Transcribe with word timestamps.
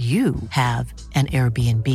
you 0.00 0.34
have 0.48 0.94
an 1.14 1.26
Airbnb. 1.26 1.86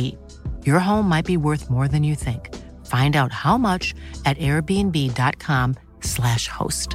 Your 0.64 0.78
home 0.78 1.08
might 1.08 1.24
be 1.24 1.36
worth 1.36 1.68
more 1.68 1.88
than 1.88 2.04
you 2.04 2.14
think. 2.14 2.54
Find 2.86 3.16
out 3.16 3.32
how 3.32 3.58
much 3.58 3.96
at 4.24 4.38
airbnb.com/slash 4.38 6.46
host. 6.46 6.94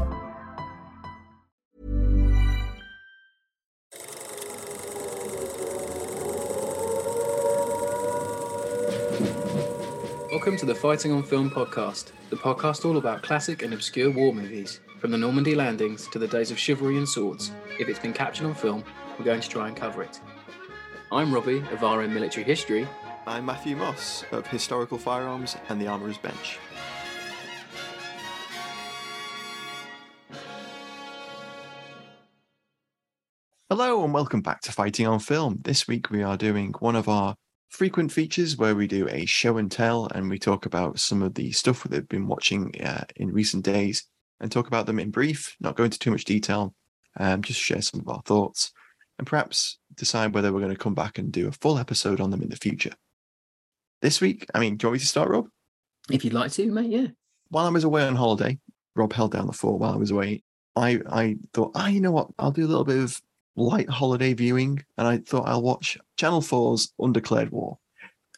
Welcome 10.32 10.56
to 10.60 10.66
the 10.66 10.76
Fighting 10.76 11.12
on 11.12 11.24
Film 11.24 11.52
podcast, 11.52 12.14
the 12.30 12.38
podcast 12.38 12.86
all 12.86 12.96
about 12.96 13.22
classic 13.22 13.64
and 13.64 13.74
obscure 13.74 14.12
war 14.12 14.34
movies, 14.34 14.80
from 15.00 15.12
the 15.12 15.18
Normandy 15.18 15.56
landings 15.56 16.08
to 16.08 16.20
the 16.20 16.28
days 16.28 16.52
of 16.52 16.58
chivalry 16.58 16.96
and 16.96 17.10
swords. 17.10 17.52
If 17.82 17.90
it's 17.90 18.00
been 18.00 18.14
captured 18.14 18.48
on 18.48 18.56
film, 18.56 18.86
we're 19.20 19.26
going 19.26 19.42
to 19.42 19.50
try 19.50 19.68
and 19.68 19.76
cover 19.76 20.04
it. 20.04 20.22
I'm 21.14 21.34
Robbie 21.34 21.58
of 21.58 21.82
RM 21.82 22.14
Military 22.14 22.46
History. 22.46 22.88
I'm 23.28 23.46
Matthew 23.46 23.76
Moss 23.76 24.24
of 24.32 24.48
Historical 24.48 24.98
Firearms 24.98 25.58
and 25.68 25.82
the 25.82 25.88
Armourer's 25.88 26.18
Bench. 26.18 26.58
Hello 33.70 34.06
and 34.06 34.14
welcome 34.14 34.42
back 34.42 34.62
to 34.62 34.72
Fighting 34.72 35.06
on 35.06 35.20
Film. 35.20 35.60
This 35.66 35.86
week 35.86 36.12
we 36.12 36.24
are 36.24 36.38
doing 36.38 36.74
one 36.80 36.96
of 36.96 37.10
our 37.10 37.36
frequent 37.68 38.14
features 38.14 38.56
where 38.56 38.74
we 38.74 38.88
do 38.88 39.10
a 39.10 39.26
show 39.26 39.58
and 39.58 39.70
tell 39.70 40.08
and 40.16 40.30
we 40.30 40.40
talk 40.40 40.66
about 40.66 40.98
some 40.98 41.22
of 41.22 41.34
the 41.34 41.52
stuff 41.52 41.84
that 41.84 41.92
we've 41.92 42.08
been 42.08 42.28
watching 42.28 42.74
uh, 42.82 43.04
in 43.18 43.34
recent 43.34 43.66
days 43.66 44.06
and 44.40 44.50
talk 44.50 44.68
about 44.68 44.86
them 44.86 44.98
in 44.98 45.12
brief, 45.12 45.58
not 45.60 45.76
go 45.76 45.84
into 45.84 46.00
too 46.00 46.12
much 46.12 46.24
detail, 46.24 46.74
um, 47.20 47.42
just 47.42 47.60
share 47.60 47.82
some 47.82 48.00
of 48.00 48.08
our 48.08 48.22
thoughts 48.22 48.72
and 49.18 49.28
perhaps 49.28 49.78
decide 49.96 50.34
whether 50.34 50.52
we're 50.52 50.60
going 50.60 50.74
to 50.74 50.78
come 50.78 50.96
back 50.96 51.18
and 51.18 51.32
do 51.32 51.48
a 51.48 51.52
full 51.52 51.78
episode 51.78 52.20
on 52.20 52.32
them 52.32 52.42
in 52.42 52.50
the 52.50 52.56
future. 52.56 52.94
This 54.02 54.20
week, 54.20 54.48
I 54.56 54.60
mean, 54.60 54.78
do 54.78 54.86
you 54.86 54.90
want 54.90 54.94
me 54.94 55.00
to 55.00 55.08
start, 55.08 55.30
Rob? 55.30 55.48
If 56.10 56.26
you'd 56.26 56.34
like 56.34 56.52
to, 56.54 56.72
mate, 56.72 56.90
yeah. 56.90 57.08
While 57.50 57.66
I 57.66 57.70
was 57.70 57.84
away 57.84 58.04
on 58.04 58.16
holiday, 58.16 58.58
Rob 58.96 59.14
held 59.14 59.34
down 59.34 59.48
the 59.48 59.54
fort 59.54 59.80
while 59.80 59.94
I 59.94 59.98
was 59.98 60.12
away. 60.12 60.44
I, 60.76 61.00
I 61.10 61.38
thought, 61.54 61.72
ah, 61.76 61.88
you 61.88 62.02
know 62.02 62.12
what? 62.12 62.30
I'll 62.40 62.52
do 62.52 62.66
a 62.66 62.68
little 62.68 62.86
bit 62.86 62.98
of 62.98 63.22
light 63.56 63.90
holiday 63.90 64.34
viewing, 64.34 64.84
and 64.98 65.08
I 65.08 65.18
thought 65.18 65.48
I'll 65.48 65.62
watch 65.62 65.98
Channel 66.18 66.42
4's 66.42 66.94
Undeclared 67.00 67.52
War. 67.52 67.78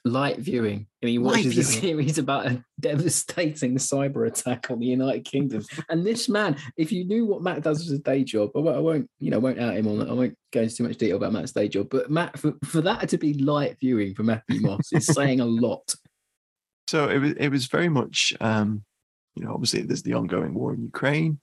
Light 0.05 0.39
viewing. 0.39 0.87
And 1.01 1.09
he 1.09 1.17
watches 1.17 1.57
a 1.57 1.63
series 1.63 2.17
about 2.17 2.45
a 2.45 2.63
devastating 2.79 3.75
cyber 3.77 4.27
attack 4.27 4.69
on 4.69 4.79
the 4.79 4.85
United 4.87 5.25
Kingdom. 5.25 5.63
and 5.89 6.05
this 6.05 6.27
man, 6.27 6.57
if 6.77 6.91
you 6.91 7.05
knew 7.05 7.25
what 7.25 7.41
Matt 7.41 7.61
does 7.63 7.81
as 7.81 7.91
a 7.91 7.99
day 7.99 8.23
job, 8.23 8.51
I 8.55 8.59
won't, 8.59 8.77
I 8.77 8.79
won't 8.79 9.09
you 9.19 9.31
know, 9.31 9.39
won't 9.39 9.59
out 9.59 9.75
him 9.75 9.87
on 9.87 9.99
that. 9.99 10.09
I 10.09 10.13
won't 10.13 10.37
go 10.51 10.61
into 10.61 10.75
too 10.75 10.83
much 10.83 10.97
detail 10.97 11.17
about 11.17 11.33
Matt's 11.33 11.53
day 11.53 11.67
job. 11.67 11.87
But 11.89 12.11
Matt, 12.11 12.37
for, 12.37 12.53
for 12.65 12.81
that 12.81 13.07
to 13.09 13.17
be 13.17 13.33
light 13.35 13.77
viewing 13.79 14.13
for 14.13 14.23
Matthew 14.23 14.61
Moss 14.61 14.91
is 14.91 15.05
saying 15.13 15.39
a 15.39 15.45
lot. 15.45 15.95
So 16.87 17.07
it 17.09 17.19
was 17.19 17.31
it 17.33 17.49
was 17.49 17.67
very 17.67 17.89
much 17.89 18.33
um, 18.41 18.83
you 19.35 19.45
know, 19.45 19.53
obviously 19.53 19.81
there's 19.81 20.03
the 20.03 20.13
ongoing 20.13 20.53
war 20.53 20.73
in 20.73 20.83
Ukraine, 20.83 21.39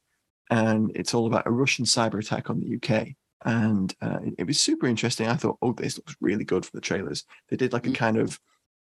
and 0.51 0.93
it's 0.95 1.15
all 1.15 1.27
about 1.27 1.47
a 1.47 1.51
Russian 1.51 1.85
cyber 1.85 2.21
attack 2.21 2.51
on 2.51 2.61
the 2.61 2.77
UK. 2.77 3.09
And 3.45 3.95
uh, 4.03 4.19
it, 4.23 4.35
it 4.39 4.47
was 4.47 4.61
super 4.61 4.87
interesting. 4.87 5.27
I 5.27 5.35
thought, 5.35 5.57
oh, 5.63 5.73
this 5.73 5.97
looks 5.97 6.15
really 6.21 6.45
good 6.45 6.65
for 6.65 6.73
the 6.75 6.81
trailers. 6.81 7.25
They 7.49 7.57
did 7.57 7.73
like 7.73 7.87
a 7.87 7.91
Mm. 7.91 7.95
kind 7.95 8.17
of 8.19 8.39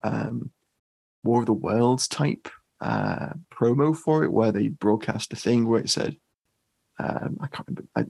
um, 0.03 0.51
War 1.23 1.41
of 1.41 1.45
the 1.45 1.53
Worlds 1.53 2.07
type 2.07 2.47
uh, 2.81 3.29
promo 3.51 3.95
for 3.95 4.23
it, 4.23 4.31
where 4.31 4.51
they 4.51 4.67
broadcast 4.69 5.33
a 5.33 5.35
thing 5.35 5.67
where 5.67 5.81
it 5.81 5.89
said, 5.89 6.15
um, 6.99 7.37
I 7.41 7.47
can't 7.47 7.67
remember. 7.67 7.89
I, 7.95 8.01
I 8.01 8.05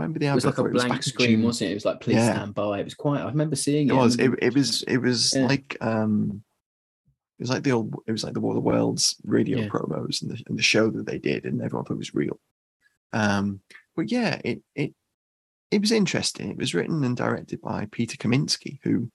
remember 0.00 0.18
the 0.18 0.26
It 0.26 0.34
was 0.34 0.44
like 0.44 0.58
a 0.58 0.64
it. 0.64 0.66
It 0.68 0.72
was 0.72 0.84
blank 0.84 1.02
screen, 1.02 1.42
wasn't 1.42 1.68
it? 1.68 1.72
It 1.72 1.74
was 1.76 1.84
like, 1.84 2.00
please 2.00 2.16
Yeah. 2.16 2.32
stand 2.32 2.54
by. 2.54 2.80
It 2.80 2.84
was 2.84 2.94
quite, 2.94 3.20
I 3.20 3.26
remember 3.26 3.56
seeing 3.56 3.88
it. 3.88 3.92
It 3.92 3.96
was. 3.96 4.16
It, 4.16 4.30
it 4.42 4.54
was. 4.54 4.82
It 4.82 4.98
was 4.98 5.34
Yeah. 5.34 5.46
like 5.46 5.76
um, 5.80 6.42
it 7.38 7.42
was 7.42 7.50
like 7.50 7.62
the 7.62 7.72
old. 7.72 7.94
It 8.06 8.12
was 8.12 8.24
like 8.24 8.34
the 8.34 8.40
War 8.40 8.52
of 8.52 8.56
the 8.56 8.60
Worlds 8.60 9.16
radio 9.24 9.60
Yeah. 9.62 9.68
promos 9.68 10.22
and 10.22 10.30
the 10.30 10.42
and 10.48 10.58
the 10.58 10.62
show 10.62 10.90
that 10.90 11.06
they 11.06 11.18
did, 11.18 11.44
and 11.44 11.62
everyone 11.62 11.84
thought 11.84 11.94
it 11.94 11.98
was 11.98 12.14
real. 12.14 12.38
Um, 13.12 13.60
but 13.96 14.10
yeah, 14.10 14.40
it 14.44 14.62
it 14.74 14.94
it 15.70 15.80
was 15.80 15.92
interesting. 15.92 16.50
It 16.50 16.56
was 16.56 16.74
written 16.74 17.04
and 17.04 17.16
directed 17.16 17.60
by 17.60 17.86
Peter 17.90 18.16
Kosminsky, 18.16 18.80
who 18.82 19.10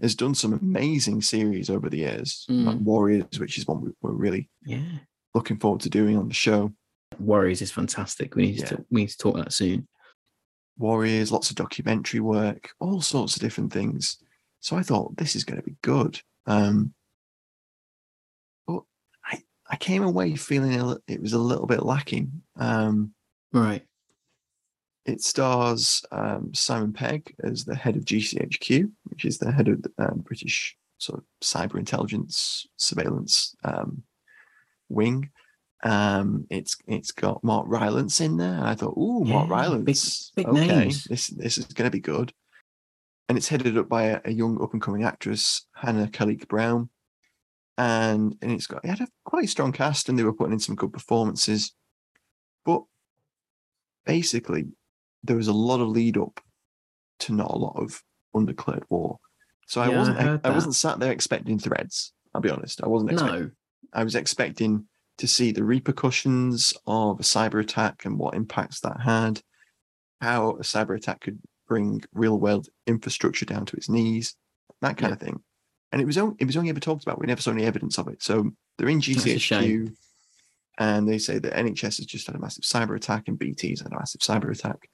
has 0.00 0.14
done 0.14 0.34
some 0.34 0.52
amazing 0.52 1.22
series 1.22 1.70
over 1.70 1.88
the 1.88 1.98
years, 1.98 2.44
like 2.48 2.76
Mm. 2.76 2.82
Warriors, 2.82 3.38
which 3.38 3.58
is 3.58 3.66
one 3.66 3.80
we, 3.80 3.90
we're 4.02 4.12
really 4.12 4.48
Yeah. 4.64 4.82
looking 5.34 5.58
forward 5.58 5.80
to 5.82 5.90
doing 5.90 6.16
on 6.16 6.28
the 6.28 6.34
show. 6.34 6.72
Warriors 7.18 7.62
is 7.62 7.70
fantastic. 7.70 8.34
We 8.34 8.46
need 8.46 8.58
Yeah. 8.60 8.66
to 8.66 8.84
we 8.90 9.02
need 9.02 9.10
to 9.10 9.18
talk 9.18 9.36
that 9.36 9.52
soon. 9.52 9.86
Warriors, 10.76 11.30
lots 11.30 11.50
of 11.50 11.56
documentary 11.56 12.18
work, 12.20 12.70
all 12.80 13.00
sorts 13.00 13.36
of 13.36 13.42
different 13.42 13.72
things. 13.72 14.18
So 14.60 14.76
I 14.76 14.82
thought 14.82 15.16
this 15.16 15.36
is 15.36 15.44
going 15.44 15.60
to 15.60 15.64
be 15.66 15.76
good. 15.82 16.20
Um, 16.46 16.92
but 18.66 18.82
I 19.24 19.42
I 19.70 19.76
came 19.76 20.02
away 20.02 20.34
feeling 20.34 20.72
it 21.06 21.20
was 21.20 21.32
a 21.34 21.38
little 21.38 21.66
bit 21.66 21.84
lacking. 21.84 22.42
Um, 22.56 23.14
Right. 23.52 23.86
It 25.06 25.22
stars 25.22 26.02
um, 26.12 26.54
Simon 26.54 26.92
Pegg 26.92 27.34
as 27.42 27.64
the 27.64 27.74
head 27.74 27.96
of 27.96 28.04
GCHQ, 28.04 28.90
which 29.04 29.24
is 29.24 29.38
the 29.38 29.52
head 29.52 29.68
of 29.68 29.82
the 29.82 29.92
um, 29.98 30.20
British 30.26 30.76
sort 30.98 31.18
of 31.18 31.24
cyber 31.42 31.78
intelligence 31.78 32.66
surveillance 32.76 33.54
um, 33.64 34.02
wing. 34.88 35.30
Um, 35.82 36.46
it's 36.48 36.76
it's 36.86 37.10
got 37.12 37.44
Mark 37.44 37.66
Rylance 37.68 38.22
in 38.22 38.38
there, 38.38 38.54
and 38.54 38.64
I 38.64 38.74
thought, 38.74 38.96
"Ooh, 38.96 39.24
Mark 39.24 39.28
Yeah, 39.28 39.42
big- 39.42 39.50
Rylance, 39.50 40.32
big 40.34 40.46
okay, 40.46 40.66
names. 40.66 41.04
this 41.04 41.26
this 41.28 41.58
is 41.58 41.66
going 41.66 41.86
to 41.90 41.92
be 41.92 42.00
good." 42.00 42.32
And 43.28 43.36
it's 43.36 43.48
headed 43.48 43.76
up 43.76 43.88
by 43.88 44.04
a, 44.04 44.20
a 44.24 44.30
young 44.30 44.62
up 44.62 44.72
and 44.72 44.80
coming 44.82 45.02
actress, 45.04 45.66
Hannah 45.74 46.06
Khalique-Brown, 46.08 46.88
and 47.76 48.36
and 48.40 48.52
it's 48.52 48.66
got 48.66 48.82
it 48.84 48.88
had 48.88 49.00
a 49.02 49.08
quite 49.26 49.50
strong 49.50 49.72
cast, 49.72 50.08
and 50.08 50.18
they 50.18 50.22
were 50.24 50.32
putting 50.32 50.54
in 50.54 50.60
some 50.60 50.76
good 50.76 50.92
performances, 50.94 51.72
but 52.64 52.84
basically 54.06 54.68
there 55.24 55.36
was 55.36 55.48
a 55.48 55.52
lot 55.52 55.80
of 55.80 55.88
lead 55.88 56.16
up 56.16 56.40
to 57.20 57.32
not 57.32 57.50
a 57.50 57.56
lot 57.56 57.76
of 57.76 58.02
undeclared 58.34 58.84
war. 58.90 59.18
So 59.66 59.80
I 59.80 59.88
Yeah, 59.88 59.94
I 59.94 59.98
wasn't 59.98 60.18
I, 60.18 60.36
that. 60.36 60.54
wasn't 60.54 60.74
sat 60.74 61.00
there 61.00 61.12
expecting 61.12 61.58
threads. 61.58 62.12
I'll 62.34 62.40
be 62.40 62.50
honest. 62.50 62.82
I 62.82 62.88
wasn't 62.88 63.12
expecting 63.12 63.40
No. 63.42 63.50
I 63.92 64.04
was 64.04 64.14
expecting 64.14 64.86
to 65.18 65.26
see 65.28 65.52
the 65.52 65.62
repercussions 65.64 66.72
of 66.86 67.20
a 67.20 67.22
cyber 67.22 67.60
attack 67.60 68.04
and 68.04 68.18
what 68.18 68.34
impacts 68.34 68.80
that 68.80 69.00
had, 69.00 69.40
how 70.20 70.50
a 70.50 70.60
cyber 70.62 70.96
attack 70.96 71.20
could 71.20 71.38
bring 71.68 72.02
real 72.12 72.38
world 72.38 72.68
infrastructure 72.86 73.46
down 73.46 73.64
to 73.66 73.76
its 73.76 73.88
knees, 73.88 74.34
that 74.80 74.96
kind 74.96 75.10
Yeah. 75.10 75.14
of 75.14 75.20
thing. 75.20 75.42
And 75.92 76.02
it 76.02 76.06
was 76.06 76.18
only 76.18 76.34
it 76.40 76.46
was 76.46 76.56
only 76.56 76.70
ever 76.70 76.80
talked 76.80 77.04
about. 77.04 77.20
We 77.20 77.26
never 77.28 77.40
saw 77.40 77.52
any 77.52 77.64
evidence 77.64 77.96
of 77.98 78.08
it. 78.08 78.22
So 78.22 78.50
they're 78.76 78.88
in 78.88 79.00
GCHQ, 79.00 79.94
and 80.78 81.08
they 81.08 81.18
say 81.18 81.38
that 81.38 81.52
NHS 81.56 81.98
has 81.98 82.06
just 82.06 82.26
had 82.26 82.34
a 82.34 82.40
massive 82.40 82.64
cyber 82.64 82.96
attack, 82.96 83.28
and 83.28 83.38
BT's 83.38 83.80
had 83.80 83.92
a 83.92 83.96
massive 83.96 84.20
cyber 84.20 84.50
attack, 84.50 84.88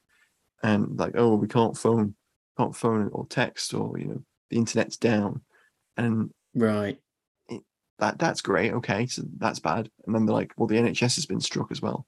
and 0.63 0.97
like, 0.99 1.13
oh, 1.15 1.35
we 1.35 1.47
can't 1.47 1.77
phone, 1.77 2.15
can't 2.57 2.75
phone 2.75 3.09
or 3.13 3.25
text, 3.27 3.73
or 3.73 3.97
you 3.97 4.05
know, 4.05 4.23
the 4.49 4.57
internet's 4.57 4.97
down, 4.97 5.41
and 5.97 6.31
Right. 6.53 6.99
that 7.99 8.17
that's 8.19 8.41
great. 8.41 8.73
Okay, 8.73 9.05
so 9.07 9.23
that's 9.37 9.59
bad. 9.59 9.89
And 10.05 10.13
then 10.15 10.25
they're 10.25 10.33
like, 10.35 10.53
well, 10.57 10.67
the 10.67 10.75
NHS 10.77 11.15
has 11.15 11.25
been 11.25 11.41
struck 11.41 11.71
as 11.71 11.81
well, 11.81 12.05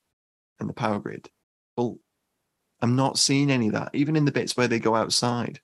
and 0.59 0.67
the 0.69 0.73
power 0.73 1.00
grid. 1.00 1.29
Well, 1.77 1.97
I'm 2.81 2.95
not 2.95 3.17
seeing 3.17 3.50
any 3.50 3.67
of 3.67 3.73
that. 3.73 3.91
Even 3.94 4.15
in 4.15 4.25
the 4.25 4.31
bits 4.31 4.57
where 4.57 4.67
they 4.67 4.79
go 4.79 4.95
outside, 4.95 5.61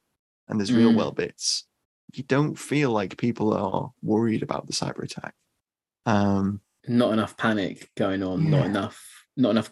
and 0.47 0.59
there's 0.59 0.71
real 0.71 0.91
Mm. 0.91 0.95
well 0.95 1.11
bits, 1.11 1.65
you 2.13 2.23
don't 2.23 2.57
feel 2.57 2.91
like 2.91 3.17
people 3.17 3.53
are 3.53 3.91
worried 4.01 4.41
about 4.41 4.65
the 4.67 4.73
cyber 4.73 5.03
attack. 5.03 5.35
Um, 6.05 6.61
Not 6.87 7.11
enough 7.13 7.35
panic 7.37 7.91
going 7.95 8.23
on. 8.23 8.49
Not 8.49 8.65
enough. 8.65 9.27
Not 9.37 9.51
enough. 9.51 9.71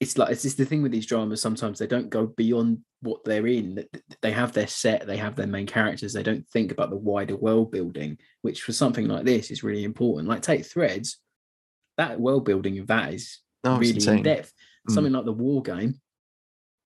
It's 0.00 0.16
like 0.16 0.30
it's 0.30 0.42
just 0.42 0.56
the 0.56 0.64
thing 0.64 0.80
with 0.82 0.92
these 0.92 1.04
dramas. 1.06 1.42
Sometimes 1.42 1.78
they 1.78 1.86
don't 1.86 2.08
go 2.08 2.26
beyond 2.26 2.78
what 3.02 3.22
they're 3.24 3.46
in. 3.46 3.76
Th- 3.76 3.88
th- 3.92 4.04
They 4.22 4.32
have 4.32 4.52
their 4.52 4.66
set. 4.66 5.06
They 5.06 5.18
have 5.18 5.36
their 5.36 5.46
main 5.46 5.66
characters. 5.66 6.12
They 6.14 6.22
don't 6.22 6.48
think 6.48 6.72
about 6.72 6.88
the 6.90 6.96
wider 6.96 7.36
world 7.36 7.70
building, 7.70 8.18
which 8.40 8.62
for 8.62 8.72
something 8.72 9.06
like 9.08 9.24
this 9.26 9.50
is 9.50 9.62
really 9.62 9.84
important. 9.84 10.28
Like 10.28 10.40
take 10.42 10.64
Threads. 10.64 11.18
That 11.98 12.18
world 12.18 12.46
building 12.46 12.78
of 12.78 12.86
that 12.86 13.12
is 13.12 13.40
it's 13.62 13.78
really 13.78 14.18
in 14.18 14.22
depth. 14.22 14.52
Mm. 14.88 14.94
Something 14.94 15.12
like 15.12 15.26
the 15.26 15.32
war 15.34 15.60
game, 15.60 16.00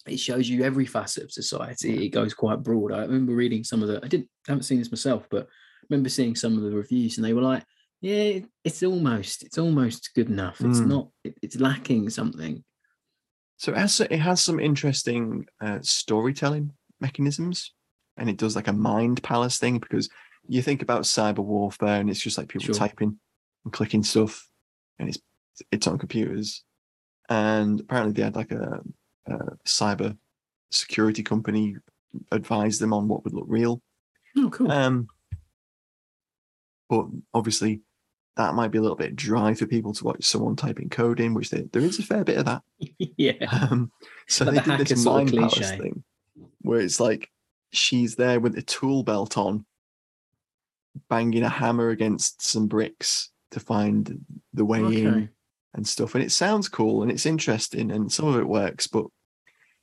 it 0.09 0.19
shows 0.19 0.49
you 0.49 0.65
every 0.65 0.87
facet 0.87 1.23
of 1.23 1.31
society. 1.33 2.07
It 2.07 2.09
goes 2.09 2.35
quite 2.35 2.65
broad. 2.65 2.91
I 2.91 3.03
remember 3.03 3.33
reading 3.33 3.63
some 3.63 3.81
of 3.81 3.87
the. 3.89 4.01
I 4.05 4.09
didn't 4.09 4.29
haven't 4.49 4.65
seen 4.65 4.81
this 4.81 4.91
myself, 4.91 5.29
but 5.31 5.45
I 5.45 5.87
remember 5.89 6.09
seeing 6.09 6.35
some 6.35 6.57
of 6.57 6.65
the 6.65 6.77
reviews, 6.77 7.17
and 7.17 7.25
they 7.25 7.33
were 7.33 7.43
like, 7.43 7.63
"Yeah, 8.01 8.41
it's 8.65 8.83
almost, 8.83 9.45
it's 9.45 9.59
almost 9.59 10.11
good 10.17 10.29
enough. 10.31 10.61
It's 10.61 10.81
Mm. 10.81 10.89
not. 10.89 11.11
It, 11.23 11.39
it's 11.43 11.61
lacking 11.61 12.11
something." 12.11 12.65
So 13.57 13.73
it 13.73 13.79
has 13.79 14.01
it 14.01 14.19
has 14.19 14.43
some 14.43 14.61
interesting 14.61 15.47
uh, 15.61 15.79
storytelling 15.83 16.73
mechanisms, 17.01 17.73
and 18.17 18.29
it 18.29 18.37
does 18.37 18.57
like 18.57 18.69
a 18.69 18.73
mind 18.73 19.23
palace 19.23 19.59
thing 19.59 19.79
because 19.79 20.09
you 20.49 20.61
think 20.63 20.83
about 20.83 21.03
cyber 21.03 21.39
warfare, 21.39 22.01
and 22.01 22.11
it's 22.11 22.21
just 22.21 22.37
like 22.37 22.49
people 22.49 22.67
Sure. 22.67 22.75
typing 22.75 23.19
and 23.65 23.73
clicking 23.73 24.03
stuff, 24.03 24.49
and 24.99 25.09
it's 25.09 25.19
it's 25.71 25.87
on 25.87 25.99
computers, 25.99 26.65
and 27.29 27.81
apparently 27.81 28.13
they 28.13 28.23
had 28.23 28.37
like 28.37 28.51
a, 28.53 28.81
a 29.27 29.39
cyber 29.67 30.17
security 30.71 31.23
company 31.23 31.77
advise 32.31 32.79
them 32.79 32.93
on 32.93 33.09
what 33.09 33.25
would 33.25 33.33
look 33.33 33.47
real. 33.49 33.81
Oh, 34.37 34.51
cool. 34.51 34.71
Um, 34.71 35.09
but 36.89 37.07
obviously, 37.33 37.81
that 38.37 38.55
might 38.55 38.71
be 38.73 38.79
a 38.79 38.83
little 38.83 38.97
bit 38.97 39.15
dry 39.15 39.55
for 39.55 39.67
people 39.67 39.93
to 39.95 40.05
watch 40.05 40.25
someone 40.25 40.57
typing 40.57 40.89
code 40.91 41.21
in, 41.21 41.35
which 41.35 41.51
there, 41.51 41.65
there 41.73 41.83
is 41.83 41.99
a 41.99 42.03
fair 42.03 42.25
bit 42.25 42.39
of 42.39 42.47
that. 42.47 42.63
yeah. 42.99 43.35
Um, 43.71 43.93
so 44.29 44.45
Like 44.45 44.65
they 44.65 44.73
the 44.73 44.77
did 44.79 44.87
this 44.89 45.05
mind 45.05 45.33
palace 45.33 45.71
thing 45.73 46.03
where 46.63 46.81
it's 46.81 46.99
like 46.99 47.31
she's 47.73 48.17
there 48.17 48.41
with 48.41 48.59
a 48.59 48.63
tool 48.63 49.05
belt 49.05 49.39
on, 49.39 49.65
banging 51.09 51.43
a 51.43 51.49
hammer 51.49 51.91
against 51.91 52.43
some 52.43 52.67
bricks 52.67 53.31
to 53.53 53.61
find 53.61 54.25
the 54.53 54.65
way 54.65 54.81
in 54.81 55.29
and 55.75 55.87
stuff. 55.87 56.15
And 56.15 56.25
it 56.25 56.33
sounds 56.33 56.69
cool 56.69 57.03
and 57.03 57.11
it's 57.11 57.27
interesting 57.27 57.91
and 57.91 58.11
some 58.11 58.27
of 58.29 58.37
it 58.37 58.49
works, 58.49 58.87
but 58.87 59.07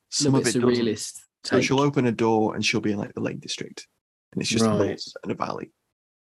some 0.10 0.36
of 0.36 0.42
it 0.42 0.54
doesn't. 0.60 0.62
surrealist. 0.62 1.20
So 1.44 1.60
she'll 1.62 1.80
open 1.82 2.06
a 2.06 2.12
door 2.12 2.54
and 2.56 2.66
she'll 2.66 2.82
be 2.82 2.92
in 2.92 2.98
like 3.00 3.14
the 3.14 3.22
Lake 3.22 3.40
District, 3.40 3.88
and 4.34 4.42
it's 4.42 4.52
just 4.52 4.66
Right. 4.66 4.90
hills 4.90 5.16
and 5.24 5.32
a 5.32 5.36
valley. 5.36 5.72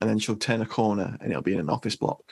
And 0.01 0.09
then 0.09 0.19
she'll 0.19 0.35
turn 0.35 0.61
a 0.61 0.65
corner 0.65 1.15
and 1.21 1.29
it'll 1.29 1.43
be 1.43 1.53
in 1.53 1.59
an 1.59 1.69
office 1.69 1.95
block, 1.95 2.23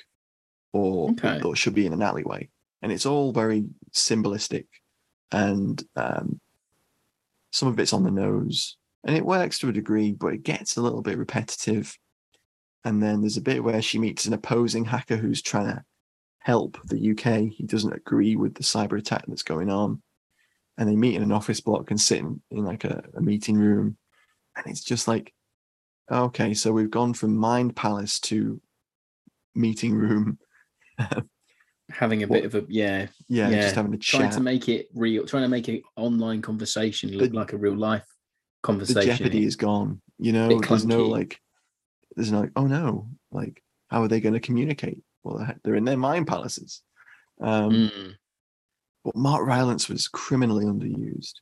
or, 0.74 1.12
Okay. 1.12 1.40
or 1.44 1.56
she'll 1.56 1.72
be 1.74 1.86
in 1.86 1.94
an 1.94 2.02
alleyway. 2.02 2.50
And 2.82 2.92
it's 2.92 3.06
all 3.06 3.32
very 3.32 3.66
symbolistic, 3.92 4.66
and 5.32 5.82
um, 5.96 6.40
some 7.52 7.70
of 7.70 7.80
it's 7.80 7.94
on 7.94 8.04
the 8.04 8.12
nose, 8.12 8.78
and 9.04 9.16
it 9.16 9.26
works 9.26 9.60
to 9.60 9.70
a 9.70 9.74
degree, 9.74 10.12
but 10.14 10.34
it 10.34 10.44
gets 10.44 10.78
a 10.78 10.82
little 10.82 11.02
bit 11.02 11.18
repetitive. 11.18 11.98
And 12.86 13.04
then 13.04 13.22
there's 13.22 13.38
a 13.38 13.42
bit 13.42 13.64
where 13.64 13.82
she 13.82 14.00
meets 14.00 14.26
an 14.26 14.34
opposing 14.34 14.86
hacker 14.86 15.18
who's 15.18 15.42
trying 15.42 15.68
to 15.68 15.84
help 16.40 16.78
the 16.86 17.12
UK. 17.12 17.52
He 17.52 17.66
doesn't 17.66 17.94
agree 17.94 18.36
with 18.38 18.56
the 18.56 18.64
cyber 18.64 18.98
attack 18.98 19.26
that's 19.28 19.44
going 19.44 19.70
on 19.70 20.02
and 20.80 20.88
they 20.88 20.96
meet 20.96 21.16
in 21.16 21.22
an 21.22 21.34
office 21.34 21.60
block 21.60 21.92
and 21.92 22.00
sit 22.00 22.20
in, 22.20 22.42
in 22.50 22.64
like 22.64 22.86
a, 22.86 23.04
a 23.16 23.22
meeting 23.22 23.58
room 23.58 23.98
and 24.56 24.66
it's 24.68 24.84
just 24.84 25.08
like 25.08 25.34
okay 26.12 26.54
so 26.54 26.72
we've 26.72 26.90
gone 26.92 27.14
from 27.14 27.36
mind 27.36 27.76
palace 27.76 28.20
to 28.22 28.62
meeting 29.56 29.94
room. 29.96 30.38
Having 31.92 32.24
a 32.24 32.28
What- 32.28 32.44
bit 32.44 32.46
of 32.46 32.56
a 32.56 32.66
yeah, 32.70 33.08
yeah, 33.28 33.50
Yeah, 33.50 33.62
just 33.62 33.76
having 33.76 33.94
a 33.96 33.98
chat. 33.98 34.20
trying 34.22 34.32
to 34.34 34.42
make 34.42 34.70
it 34.70 34.90
real, 34.94 35.26
trying 35.26 35.42
to 35.44 35.50
make 35.50 35.68
an 35.70 35.82
online 35.96 36.42
conversation 36.42 37.12
look 37.18 37.32
The- 37.32 37.36
like 37.36 37.54
a 37.54 37.58
real 37.58 37.76
life 37.76 38.06
the 38.06 38.62
conversation. 38.62 39.18
jeopardy 39.18 39.44
is 39.46 39.56
gone 39.56 40.02
you 40.20 40.32
know? 40.34 40.60
There's 40.60 40.86
no 40.86 41.06
like 41.06 41.40
there's 42.16 42.32
no 42.32 42.42
like 42.42 42.52
oh 42.56 42.68
no 42.68 43.08
like 43.32 43.64
how 43.90 44.04
are 44.04 44.08
they 44.08 44.20
going 44.20 44.34
to 44.34 44.40
communicate? 44.40 45.02
Well 45.24 45.38
they're- 45.40 45.60
they're 45.64 45.76
in 45.76 45.86
their 45.86 45.98
mind 45.98 46.28
palaces. 46.28 46.82
Um 47.42 47.72
Mm. 47.90 48.16
but 49.06 49.16
mark 49.16 49.48
rylance 49.48 49.88
was 49.90 50.08
criminally 50.08 50.66
underused 50.66 51.36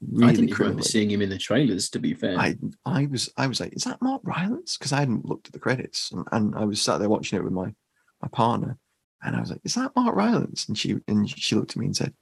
like 0.00 0.30
I 0.30 0.32
didn't 0.32 0.58
remember 0.58 0.82
seeing 0.82 1.10
him 1.10 1.22
in 1.22 1.28
the 1.28 1.38
trailers. 1.38 1.90
To 1.90 1.98
be 1.98 2.14
fair, 2.14 2.38
I 2.38 2.56
I 2.84 3.06
was 3.06 3.30
I 3.36 3.46
was 3.46 3.60
like, 3.60 3.74
is 3.74 3.84
that 3.84 4.00
Mark 4.00 4.22
Rylance? 4.24 4.76
Because 4.76 4.92
I 4.92 5.00
hadn't 5.00 5.24
looked 5.24 5.48
at 5.48 5.52
the 5.52 5.58
credits, 5.58 6.12
and, 6.12 6.26
and 6.32 6.54
I 6.54 6.64
was 6.64 6.80
sat 6.80 6.98
there 6.98 7.08
watching 7.08 7.38
it 7.38 7.44
with 7.44 7.52
my 7.52 7.74
my 8.22 8.28
partner, 8.28 8.78
and 9.22 9.34
I 9.34 9.40
was 9.40 9.50
like, 9.50 9.60
is 9.64 9.74
that 9.74 9.96
Mark 9.96 10.14
Rylance? 10.14 10.68
And 10.68 10.78
she 10.78 10.96
and 11.08 11.28
she 11.28 11.56
looked 11.56 11.72
at 11.72 11.76
me 11.78 11.86
and 11.86 11.96
said, 11.96 12.14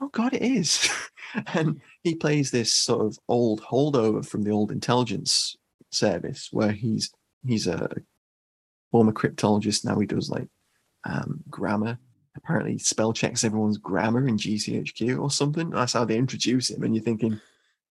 oh 0.00 0.08
God, 0.08 0.34
it 0.34 0.42
is. 0.42 0.88
and 1.54 1.80
he 2.02 2.14
plays 2.14 2.50
this 2.50 2.72
sort 2.72 3.06
of 3.06 3.18
old 3.28 3.62
holdover 3.62 4.26
from 4.26 4.42
the 4.42 4.50
old 4.50 4.72
intelligence 4.72 5.56
service, 5.90 6.48
where 6.52 6.72
he's 6.72 7.12
he's 7.46 7.66
a 7.66 7.88
former 8.90 9.12
cryptologist 9.12 9.84
now. 9.84 9.98
He 9.98 10.06
does 10.06 10.30
like 10.30 10.48
um, 11.04 11.42
grammar. 11.48 11.98
Apparently, 12.36 12.78
spell 12.78 13.12
checks 13.12 13.44
everyone's 13.44 13.78
grammar 13.78 14.26
in 14.26 14.36
GCHQ 14.36 15.20
or 15.20 15.30
something. 15.30 15.70
That's 15.70 15.92
how 15.92 16.04
they 16.04 16.16
introduce 16.16 16.70
him, 16.70 16.82
and 16.82 16.94
you're 16.94 17.04
thinking, 17.04 17.40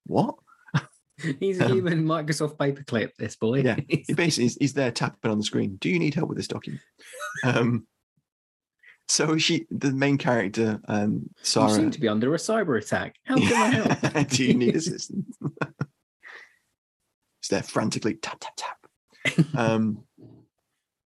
what? 0.06 0.36
he's 1.40 1.60
a 1.60 1.66
um, 1.66 1.72
human 1.74 2.06
Microsoft 2.06 2.58
paperclip. 2.58 3.16
This 3.18 3.36
boy. 3.36 3.62
Yeah, 3.62 3.78
he 3.88 4.14
basically 4.14 4.46
he's, 4.46 4.58
he's 4.58 4.74
there 4.74 4.92
tapping 4.92 5.32
on 5.32 5.38
the 5.38 5.44
screen. 5.44 5.78
Do 5.78 5.90
you 5.90 6.00
need 6.00 6.14
help 6.14 6.30
with 6.30 6.38
this 6.38 6.48
document? 6.48 6.82
Um, 7.44 7.88
so 9.08 9.38
she, 9.38 9.68
the 9.70 9.92
main 9.92 10.18
character, 10.18 10.80
um, 10.88 11.14
you 11.14 11.30
Sarah. 11.44 11.70
seem 11.70 11.92
to 11.92 12.00
be 12.00 12.08
under 12.08 12.34
a 12.34 12.38
cyber 12.38 12.82
attack. 12.82 13.16
How 13.24 13.36
can 13.36 13.54
I 13.54 13.70
help? 13.70 14.28
Do 14.30 14.44
you 14.44 14.56
need 14.56 14.76
assistance? 14.76 15.38
He's 17.42 17.50
there 17.50 17.64
frantically 17.64 18.16
tap 18.16 18.40
tap 18.40 18.54
tap. 18.58 19.46
Um, 19.56 20.04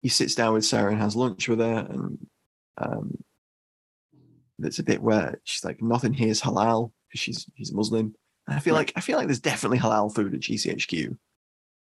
he 0.02 0.08
sits 0.08 0.34
down 0.34 0.54
with 0.54 0.64
Sarah 0.64 0.92
and 0.92 1.00
has 1.00 1.16
lunch 1.16 1.48
with 1.48 1.58
her, 1.58 1.86
and 1.88 2.26
um, 2.80 3.22
there's 4.58 4.78
a 4.78 4.84
bit 4.84 5.02
where 5.02 5.40
she's 5.44 5.64
like, 5.64 5.80
"Nothing 5.82 6.12
here 6.12 6.28
is 6.28 6.40
halal," 6.42 6.92
because 7.08 7.20
she's 7.20 7.46
she's 7.56 7.72
Muslim. 7.72 8.14
And 8.46 8.56
I 8.56 8.60
feel 8.60 8.74
Right. 8.74 8.80
like 8.88 8.92
I 8.96 9.00
feel 9.00 9.16
like 9.16 9.26
there's 9.26 9.40
definitely 9.40 9.78
halal 9.78 10.14
food 10.14 10.34
at 10.34 10.40
GCHQ. 10.40 11.16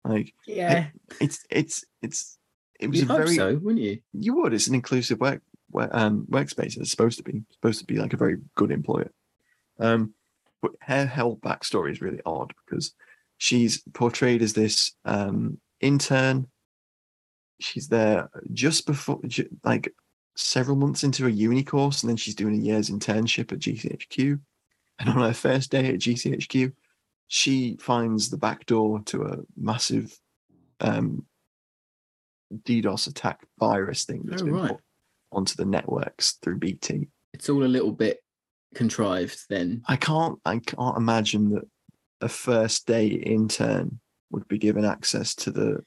Like 0.05 0.33
yeah, 0.45 0.87
it's 1.19 1.45
it's 1.49 1.83
it's 2.01 2.37
it 2.79 2.87
was 2.87 2.99
you 2.99 3.05
a 3.05 3.07
very 3.07 3.35
so, 3.35 3.55
wouldn't 3.55 3.83
you? 3.83 3.99
you 4.13 4.35
would 4.35 4.53
it's 4.53 4.67
an 4.67 4.75
inclusive 4.75 5.19
work, 5.19 5.41
work 5.71 5.89
um 5.93 6.25
workspace 6.29 6.77
it's 6.77 6.91
supposed 6.91 7.17
to 7.17 7.23
be 7.23 7.43
supposed 7.51 7.79
to 7.79 7.85
be 7.85 7.97
like 7.97 8.13
a 8.13 8.17
very 8.17 8.37
good 8.55 8.71
employer 8.71 9.11
um 9.79 10.13
but 10.61 10.71
her 10.81 11.05
whole 11.05 11.37
backstory 11.37 11.91
is 11.91 12.01
really 12.01 12.21
odd 12.25 12.53
because 12.65 12.93
she's 13.37 13.83
portrayed 13.93 14.41
as 14.41 14.53
this 14.53 14.93
um 15.05 15.59
intern 15.81 16.47
she's 17.59 17.89
there 17.89 18.29
just 18.53 18.85
before 18.85 19.19
like 19.63 19.93
several 20.41 20.77
months 20.77 21.03
into 21.03 21.25
a 21.27 21.29
uni 21.29 21.63
course 21.63 22.01
and 22.01 22.09
then 22.09 22.17
she's 22.17 22.35
doing 22.35 22.55
a 22.55 22.63
year's 22.63 22.89
internship 22.89 23.51
at 23.51 23.59
gchq 23.59 24.39
and 24.99 25.09
on 25.09 25.17
her 25.17 25.33
first 25.33 25.69
day 25.69 25.87
at 25.89 25.95
gchq 25.99 26.71
she 27.27 27.77
finds 27.79 28.29
the 28.29 28.37
back 28.37 28.65
door 28.65 29.01
to 29.05 29.23
a 29.23 29.37
massive 29.57 30.17
um 30.79 31.25
DDoS 32.65 33.07
attack 33.07 33.45
virus 33.59 34.05
thing 34.05 34.23
that's 34.25 34.41
Oh, 34.41 34.45
been 34.45 34.55
right. 34.55 34.69
put 34.71 34.79
onto 35.31 35.55
the 35.55 35.65
networks 35.65 36.33
through 36.41 36.57
BT. 36.57 37.07
It's 37.33 37.47
all 37.49 37.63
a 37.63 37.65
little 37.65 37.91
bit 37.91 38.23
contrived. 38.73 39.37
Then 39.49 39.83
I 39.87 39.95
can't 39.97 40.39
I 40.45 40.57
can't 40.57 40.97
imagine 40.97 41.51
that 41.51 41.65
a 42.21 42.29
first 42.29 42.87
day 42.87 43.05
intern 43.07 43.99
would 44.31 44.47
be 44.47 44.57
given 44.57 44.83
access 44.85 45.35
to 45.35 45.51
the 45.51 45.83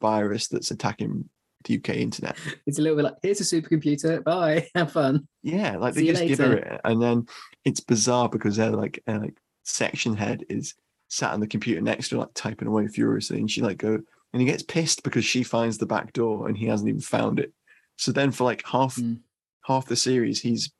virus 0.00 0.48
that's 0.48 0.70
attacking 0.70 1.28
the 1.64 1.76
UK 1.76 1.96
internet. 1.96 2.36
it's 2.66 2.78
a 2.78 2.82
little 2.82 2.96
bit 2.96 3.04
like, 3.04 3.16
here's 3.22 3.40
a 3.40 3.44
supercomputer. 3.44 4.22
Bye, 4.22 4.68
have 4.74 4.92
fun. 4.92 5.26
Yeah, 5.42 5.76
like 5.76 5.94
See 5.94 6.02
they 6.02 6.12
just 6.12 6.26
give 6.26 6.38
her 6.38 6.56
it, 6.56 6.80
and 6.84 7.02
then 7.02 7.26
it's 7.64 7.80
bizarre 7.80 8.28
because 8.28 8.56
they're 8.56 8.70
like, 8.70 9.02
uh, 9.06 9.18
like 9.18 9.36
section 9.64 10.16
head 10.16 10.44
is 10.48 10.74
sat 11.08 11.32
on 11.32 11.40
the 11.40 11.46
computer 11.46 11.80
next 11.80 12.08
to 12.10 12.16
her, 12.16 12.20
like 12.22 12.34
typing 12.34 12.68
away 12.68 12.86
furiously, 12.86 13.38
and 13.38 13.50
she 13.50 13.60
like 13.62 13.78
go 13.78 13.98
and 14.32 14.40
he 14.42 14.46
gets 14.46 14.62
pissed 14.62 15.02
because 15.02 15.24
she 15.24 15.42
finds 15.42 15.78
the 15.78 15.86
back 15.86 16.12
door 16.12 16.48
and 16.48 16.56
he 16.56 16.66
hasn't 16.66 16.88
even 16.88 17.00
found 17.00 17.40
it. 17.40 17.52
So 17.96 18.12
then 18.12 18.30
for 18.30 18.44
like 18.44 18.62
half 18.66 18.96
Mm. 18.96 19.20
half 19.64 19.86
the 19.86 19.96
series, 19.96 20.40
he's 20.40 20.70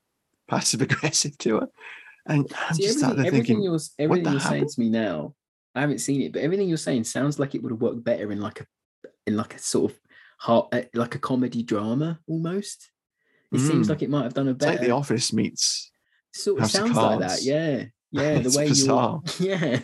passive 0.47 0.81
aggressive 0.83 1.37
to 1.39 1.59
her, 1.61 1.67
and 2.27 2.51
I'm 2.69 2.75
See, 2.75 2.83
just 2.83 3.03
everything, 3.03 3.25
everything 3.25 3.45
thinking, 3.45 3.63
you're 3.63 3.79
everything 3.97 4.31
you're 4.31 4.39
saying 4.39 4.67
to 4.69 4.79
me 4.79 4.89
now, 4.89 5.33
I 5.75 5.81
haven't 5.81 5.99
seen 5.99 6.21
it, 6.21 6.31
but 6.33 6.41
everything 6.41 6.69
you're 6.69 6.77
saying 6.77 7.03
sounds 7.03 7.37
like 7.39 7.53
it 7.55 7.61
would 7.63 7.71
have 7.71 7.81
worked 7.81 8.03
better 8.03 8.31
in 8.31 8.39
like 8.39 8.61
a 8.61 8.65
in 9.27 9.35
like 9.35 9.55
a 9.55 9.59
sort 9.59 9.91
of 9.91 9.99
heart 10.39 10.69
uh, 10.73 10.81
like 10.93 11.15
a 11.15 11.19
comedy 11.19 11.63
drama 11.63 12.19
almost. 12.27 12.89
It 13.51 13.59
seems 13.59 13.87
Mm. 13.87 13.89
like 13.89 14.01
it 14.03 14.09
might 14.09 14.23
have 14.23 14.33
done 14.33 14.47
a 14.47 14.51
it's 14.51 14.59
better. 14.59 14.77
like 14.77 14.81
The 14.87 14.91
Office 14.91 15.33
meets. 15.33 15.91
sort 16.33 16.61
of 16.61 16.69
sounds 16.71 16.95
like 16.95 17.19
that, 17.19 17.41
yeah, 17.43 17.85
yeah. 18.11 18.39
The 18.39 18.55
way 18.57 18.67
bizarre. 18.69 19.21
you, 19.39 19.47
yeah, 19.49 19.79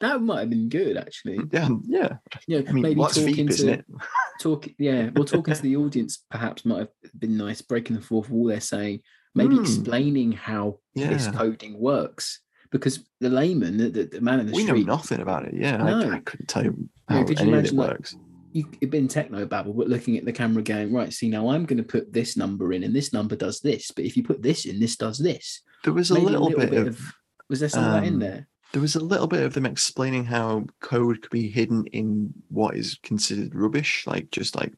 that 0.00 0.22
might 0.22 0.40
have 0.40 0.50
been 0.50 0.68
good 0.68 0.96
actually. 0.96 1.38
Yeah, 1.52 1.68
yeah. 1.86 2.16
You 2.46 2.62
know, 2.62 2.68
I 2.68 2.72
mean, 2.72 2.82
maybe 2.82 3.00
talking 3.00 3.48
to 3.48 3.84
talk, 4.40 4.68
yeah. 4.78 5.10
Well, 5.14 5.24
talking 5.24 5.54
to 5.54 5.62
the 5.62 5.76
audience 5.76 6.22
perhaps 6.30 6.64
might 6.64 6.78
have 6.78 6.90
been 7.18 7.36
nice, 7.36 7.62
breaking 7.62 7.96
the 7.96 8.02
fourth 8.02 8.30
wall. 8.30 8.46
They're 8.46 8.60
saying 8.60 9.00
maybe 9.34 9.56
Hmm. 9.56 9.62
explaining 9.62 10.32
how 10.32 10.78
this 10.94 11.26
coding 11.28 11.78
works 11.80 12.40
because 12.70 13.04
the 13.20 13.28
layman, 13.30 13.76
the, 13.78 13.88
the, 13.90 14.04
the 14.04 14.20
man 14.20 14.40
in 14.40 14.46
the 14.46 14.52
street. 14.54 14.72
We 14.72 14.84
know 14.84 14.94
nothing 14.96 15.20
about 15.20 15.46
it. 15.46 15.54
Yeah, 15.54 15.76
No. 15.78 16.00
I, 16.10 16.14
I 16.16 16.18
couldn't 16.20 16.46
tell 16.48 16.64
you 16.64 16.88
Yeah, 17.10 17.16
how 17.18 17.24
could 17.24 17.38
you 17.40 17.42
any 17.42 17.52
of 17.52 17.58
it 17.64 17.72
imagine, 17.72 17.76
like, 17.76 17.90
works. 17.90 18.16
You 18.54 18.88
been 18.88 19.08
techno 19.08 19.44
babble, 19.44 19.74
but 19.74 19.88
looking 19.88 20.16
at 20.16 20.24
the 20.24 20.32
camera 20.32 20.62
going, 20.62 20.92
right, 20.92 21.12
see, 21.12 21.28
now 21.28 21.48
I'm 21.48 21.66
going 21.66 21.78
to 21.78 21.82
put 21.84 22.12
this 22.12 22.36
number 22.36 22.72
in 22.72 22.84
and 22.84 22.94
this 22.94 23.12
number 23.12 23.36
does 23.36 23.60
this. 23.60 23.90
But 23.90 24.04
if 24.04 24.16
you 24.16 24.22
put 24.22 24.42
this 24.42 24.64
in, 24.64 24.78
this 24.80 24.96
does 24.96 25.18
this. 25.18 25.60
There 25.82 25.92
was 25.92 26.10
a 26.10 26.14
Maybe 26.14 26.26
little, 26.26 26.50
bit, 26.50 26.72
of, 26.72 27.12
was 27.50 27.60
there 27.60 27.68
some 27.68 27.84
of 27.84 27.92
that 27.92 28.04
in 28.04 28.14
um, 28.14 28.20
there? 28.20 28.48
there 28.72 28.80
was 28.82 28.96
a 28.96 29.04
little 29.04 29.26
bit 29.26 29.42
of 29.42 29.54
them 29.54 29.66
explaining 29.66 30.24
how 30.24 30.66
code 30.80 31.22
could 31.22 31.30
be 31.30 31.48
hidden 31.48 31.86
in 31.92 32.32
what 32.48 32.76
is 32.76 32.98
considered 33.02 33.54
rubbish, 33.54 34.04
like 34.06 34.30
just 34.30 34.56
like 34.56 34.72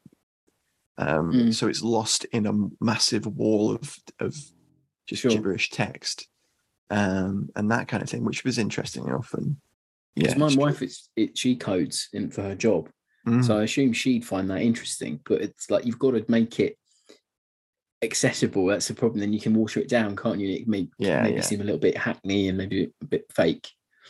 um 0.99 1.33
Mm. 1.33 1.54
so 1.54 1.66
it's 1.68 1.83
lost 1.83 2.25
in 2.26 2.47
a 2.47 2.85
massive 2.85 3.26
wall 3.26 3.75
of 3.75 3.97
of 4.21 4.35
just 5.06 5.23
Sure. 5.23 5.30
gibberish 5.30 5.71
text. 5.71 6.28
Um 6.90 7.49
and 7.56 7.71
that 7.71 7.88
kind 7.88 8.02
of 8.02 8.09
thing, 8.11 8.25
which 8.25 8.45
was 8.45 8.59
interesting 8.59 9.06
enough. 9.06 9.33
And 9.35 9.56
yeah, 10.14 10.37
my 10.37 10.54
wife, 10.54 10.83
it's, 10.83 11.09
it, 11.16 11.37
she 11.37 11.56
codes 11.56 12.09
in 12.12 12.30
for 12.30 12.42
her 12.42 12.54
job. 12.54 12.90
Mm. 13.26 13.45
So 13.45 13.59
I 13.59 13.64
assume 13.64 13.92
she'd 13.92 14.25
find 14.25 14.49
that 14.50 14.62
interesting, 14.62 15.21
but 15.25 15.40
it's 15.40 15.71
like 15.71 15.85
you've 15.85 15.99
got 15.99 16.12
to 16.12 16.25
make 16.28 16.61
it 16.61 16.78
accessible. 18.02 18.66
That's 18.66 18.88
the 18.88 18.95
problem. 18.95 19.21
Then 19.21 19.33
you 19.33 19.40
can 19.40 19.54
water 19.54 19.80
it 19.80 19.88
down, 19.88 20.16
can't 20.16 20.38
you? 20.38 20.49
It 20.50 20.68
may 20.68 20.88
Yeah, 20.99 21.23
maybe 21.23 21.37
yeah. 21.37 21.40
seem 21.42 21.61
a 21.61 21.64
little 21.64 21.80
bit 21.80 21.97
hackney 21.97 22.49
and 22.49 22.59
maybe 22.59 22.90
a 23.02 23.04
bit 23.06 23.25
fake. 23.33 23.68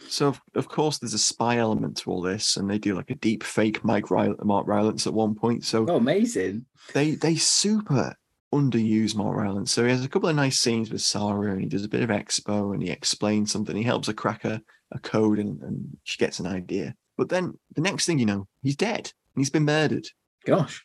So 0.08 0.28
of, 0.28 0.40
of 0.54 0.68
course 0.68 0.99
there's 0.99 1.14
a 1.14 1.18
spy 1.18 1.56
element 1.56 1.96
to 1.99 2.11
all 2.11 2.20
this, 2.20 2.56
and 2.58 2.68
they 2.68 2.78
do 2.78 2.94
like 2.94 3.11
a 3.11 3.14
deep 3.14 3.42
fake 3.42 3.82
Mike 3.85 4.11
Ry- 4.11 4.35
Mark 4.42 4.66
Rylance 4.66 5.06
at 5.06 5.14
one 5.14 5.35
point. 5.35 5.64
So 5.64 5.87
Oh, 5.88 5.96
amazing! 5.96 6.66
they 6.92 7.12
they 7.12 7.37
super 7.37 8.14
underuse 8.54 9.16
Mark 9.16 9.35
Rylance. 9.37 9.73
So 9.73 9.85
he 9.85 9.90
has 9.90 10.04
a 10.04 10.08
couple 10.08 10.28
of 10.28 10.37
nice 10.37 10.58
scenes 10.61 10.90
with 10.90 11.00
Sarah, 11.00 11.52
and 11.52 11.61
he 11.62 11.66
does 11.66 11.85
a 11.85 11.88
bit 11.88 12.02
of 12.02 12.11
expo, 12.11 12.75
and 12.75 12.82
he 12.82 12.90
explains 12.90 13.50
something. 13.50 13.75
He 13.75 13.82
helps 13.82 14.08
her 14.08 14.12
crack 14.12 14.44
a, 14.44 14.61
a 14.92 14.99
code, 14.99 15.38
and, 15.38 15.61
and 15.62 15.96
she 16.04 16.18
gets 16.18 16.40
an 16.40 16.46
idea. 16.46 16.94
But 17.16 17.28
then 17.28 17.58
the 17.75 17.80
next 17.80 18.06
thing 18.06 18.18
you 18.18 18.26
know, 18.26 18.46
he's 18.62 18.76
dead, 18.76 19.12
and 19.35 19.40
he's 19.40 19.50
been 19.50 19.64
murdered. 19.64 20.06
Gosh, 20.44 20.85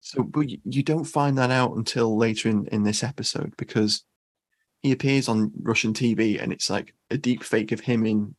So, 0.00 0.22
but 0.22 0.48
you, 0.48 0.58
you 0.64 0.82
don't 0.82 1.04
find 1.04 1.36
that 1.38 1.50
out 1.50 1.76
until 1.76 2.16
later 2.16 2.48
in, 2.48 2.66
in 2.68 2.82
this 2.84 3.02
episode 3.04 3.54
because 3.58 4.04
he 4.80 4.90
appears 4.92 5.28
on 5.28 5.52
Russian 5.60 5.92
TV 5.92 6.42
and 6.42 6.52
it's 6.52 6.70
like 6.70 6.94
a 7.10 7.16
deep 7.18 7.42
fake 7.44 7.72
of 7.72 7.80
him 7.80 8.06
in 8.06 8.34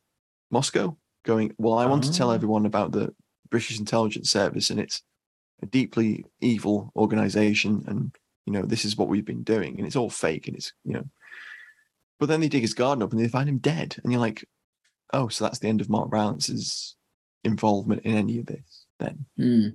Moscow 0.50 0.96
going, 1.24 1.54
Well, 1.58 1.74
I 1.78 1.86
want 1.86 2.04
to 2.04 2.12
tell 2.12 2.30
Oh. 2.30 2.34
everyone 2.34 2.66
about 2.66 2.92
the 2.92 3.14
British 3.50 3.78
intelligence 3.78 4.30
service 4.30 4.68
and 4.70 4.80
it's 4.80 5.02
a 5.62 5.66
deeply 5.66 6.24
evil 6.40 6.90
organization. 6.96 7.84
And, 7.86 8.14
you 8.46 8.52
know, 8.52 8.62
this 8.62 8.84
is 8.84 8.96
what 8.96 9.08
we've 9.08 9.24
been 9.24 9.42
doing. 9.44 9.78
And 9.78 9.86
it's 9.86 9.96
all 9.96 10.10
fake 10.10 10.48
and 10.48 10.56
it's, 10.56 10.72
you 10.84 10.92
know. 10.94 11.04
But 12.18 12.26
then 12.26 12.40
they 12.40 12.48
dig 12.48 12.62
his 12.62 12.74
garden 12.74 13.02
up 13.02 13.12
and 13.12 13.20
they 13.20 13.28
find 13.28 13.48
him 13.48 13.58
dead. 13.58 13.96
And 14.02 14.12
you're 14.12 14.20
like, 14.20 14.44
Oh, 15.12 15.28
so 15.28 15.44
that's 15.44 15.60
the 15.60 15.68
end 15.68 15.80
of 15.80 15.88
Mark 15.88 16.10
Rylance's 16.10 16.96
involvement 17.44 18.02
in 18.02 18.14
any 18.16 18.38
of 18.38 18.46
this 18.46 18.86
then. 18.98 19.26
Hmm. 19.36 19.68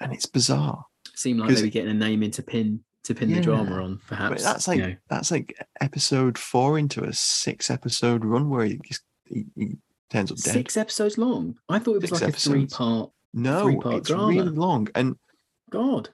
And 0.00 0.12
it's 0.12 0.26
bizarre. 0.26 0.84
seemed 1.14 1.40
like 1.40 1.54
they 1.54 1.62
were 1.62 1.68
getting 1.68 1.90
a 1.90 1.94
name 1.94 2.22
into 2.22 2.42
pin 2.42 2.80
to 3.04 3.14
pin 3.14 3.32
the 3.32 3.40
drama 3.40 3.82
on. 3.82 3.94
But 4.08 4.16
Perhaps 4.16 4.44
that's 4.44 4.66
you 4.68 4.72
like 4.74 4.80
know. 4.82 4.96
that's 5.08 5.30
like 5.30 5.56
episode 5.80 6.38
four 6.38 6.78
into 6.78 7.04
a 7.04 7.12
six 7.12 7.70
episode 7.70 8.24
run 8.24 8.48
where 8.50 8.64
he 8.64 8.78
just 8.84 9.02
he, 9.26 9.44
he 9.56 9.76
turns 10.10 10.30
up 10.32 10.38
dead. 10.38 10.52
six 10.54 10.76
episodes 10.76 11.18
long. 11.18 11.56
I 11.68 11.78
thought 11.78 11.96
it 11.96 12.02
was 12.02 12.10
Six 12.10 12.22
like 12.22 12.34
a 12.34 12.36
three 12.36 12.66
part. 12.66 13.10
no, 13.34 13.62
three-part 13.64 13.94
it's 13.96 14.08
drama. 14.08 14.26
really 14.28 14.48
long, 14.56 14.88
and 14.94 15.16
God, 15.70 16.08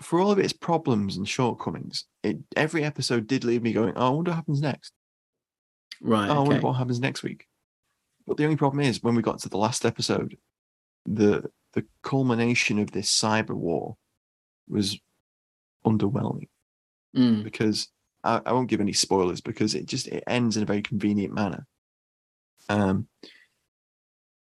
for 0.00 0.20
all 0.20 0.30
of 0.30 0.38
its 0.38 0.52
problems 0.52 1.16
and 1.16 1.28
shortcomings, 1.28 2.04
it 2.22 2.38
every 2.56 2.84
episode 2.84 3.26
did 3.26 3.44
leave 3.44 3.62
me 3.62 3.72
going, 3.72 3.94
"Oh, 3.96 4.06
I 4.06 4.10
wonder 4.10 4.30
what 4.30 4.36
happens 4.36 4.60
next. 4.60 4.92
right? 6.02 6.28
oh, 6.30 6.44
I 6.44 6.48
wonder 6.48 6.60
what 6.60 6.72
happens 6.74 7.00
next 7.00 7.22
week." 7.22 7.46
But 8.26 8.36
the 8.36 8.44
only 8.44 8.56
problem 8.56 8.80
is 8.80 9.02
when 9.02 9.14
we 9.14 9.22
got 9.22 9.40
to 9.40 9.48
the 9.48 9.58
last 9.58 9.84
episode, 9.84 10.36
the 11.06 11.50
the 11.72 11.84
culmination 12.02 12.78
of 12.78 12.92
this 12.92 13.10
cyber 13.10 13.54
war 13.54 13.96
was 14.68 14.98
underwhelming. 15.86 16.48
Mm, 17.16 17.44
because 17.44 17.88
I, 18.24 18.40
I 18.44 18.52
won't 18.52 18.70
give 18.70 18.80
any 18.80 18.92
spoilers 18.92 19.40
because 19.40 19.74
it 19.74 19.86
just 19.86 20.08
it 20.08 20.24
ends 20.26 20.56
in 20.56 20.62
a 20.62 20.66
very 20.66 20.82
convenient 20.82 21.34
manner. 21.34 21.66
Um, 22.68 23.08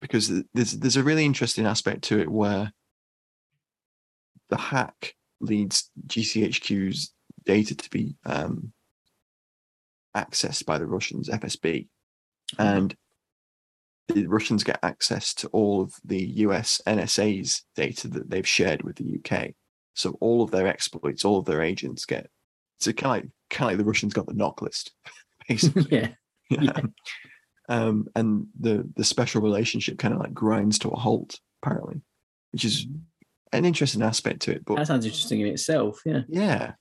because 0.02 0.28
there's 0.54 0.74
there's 0.74 0.98
a 0.98 1.04
really 1.04 1.26
interesting 1.26 1.66
aspect 1.66 2.04
to 2.06 2.20
it 2.20 2.30
where 2.30 2.72
the 4.50 4.58
hack 4.58 5.16
leads 5.40 5.90
GCHQ's 6.08 7.14
data 7.46 7.76
to 7.76 7.90
be 7.90 8.16
um, 8.26 8.74
accessed 10.16 10.66
by 10.66 10.78
the 10.78 10.86
Russians, 10.86 11.30
FSB, 11.30 11.88
and 12.60 12.96
the 14.14 14.28
Russians 14.28 14.64
get 14.64 14.80
access 14.84 15.34
to 15.36 15.48
all 15.50 15.82
of 15.82 15.94
the 16.04 16.22
US 16.46 16.82
NSA's 16.88 17.64
data 17.76 18.08
that 18.10 18.30
they've 18.30 18.48
shared 18.48 18.84
with 18.84 18.98
the 18.98 19.20
UK. 19.20 19.52
So 19.94 20.18
all 20.22 20.42
of 20.44 20.52
their 20.52 20.68
exploits, 20.68 21.26
all 21.26 21.40
of 21.40 21.46
their 21.46 21.62
agents 21.62 22.06
get 22.06 22.30
so 22.80 22.92
kind 22.92 23.06
of 23.06 23.12
like 23.12 23.32
kind 23.50 23.68
of 23.68 23.72
like 23.72 23.78
the 23.78 23.88
Russians 23.90 24.14
got 24.14 24.26
the 24.26 24.34
knock 24.34 24.62
list, 24.62 24.92
basically. 25.48 25.88
yeah. 25.92 26.08
Yeah. 26.50 26.82
um, 27.70 28.08
and 28.16 28.48
the 28.60 28.90
the 28.96 29.04
special 29.04 29.42
relationship 29.42 29.98
kind 29.98 30.14
of 30.14 30.20
like 30.20 30.34
grinds 30.34 30.80
to 30.80 30.90
a 30.90 30.98
halt, 30.98 31.40
apparently, 31.62 32.02
which 32.52 32.66
is 32.66 32.88
an 33.54 33.66
interesting 33.66 34.02
aspect 34.02 34.42
to 34.42 34.52
it. 34.52 34.66
But 34.66 34.78
That 34.78 34.88
sounds 34.88 35.06
interesting 35.06 35.42
in 35.42 35.48
itself. 35.48 36.02
Yeah. 36.06 36.22
yeah, 36.28 36.74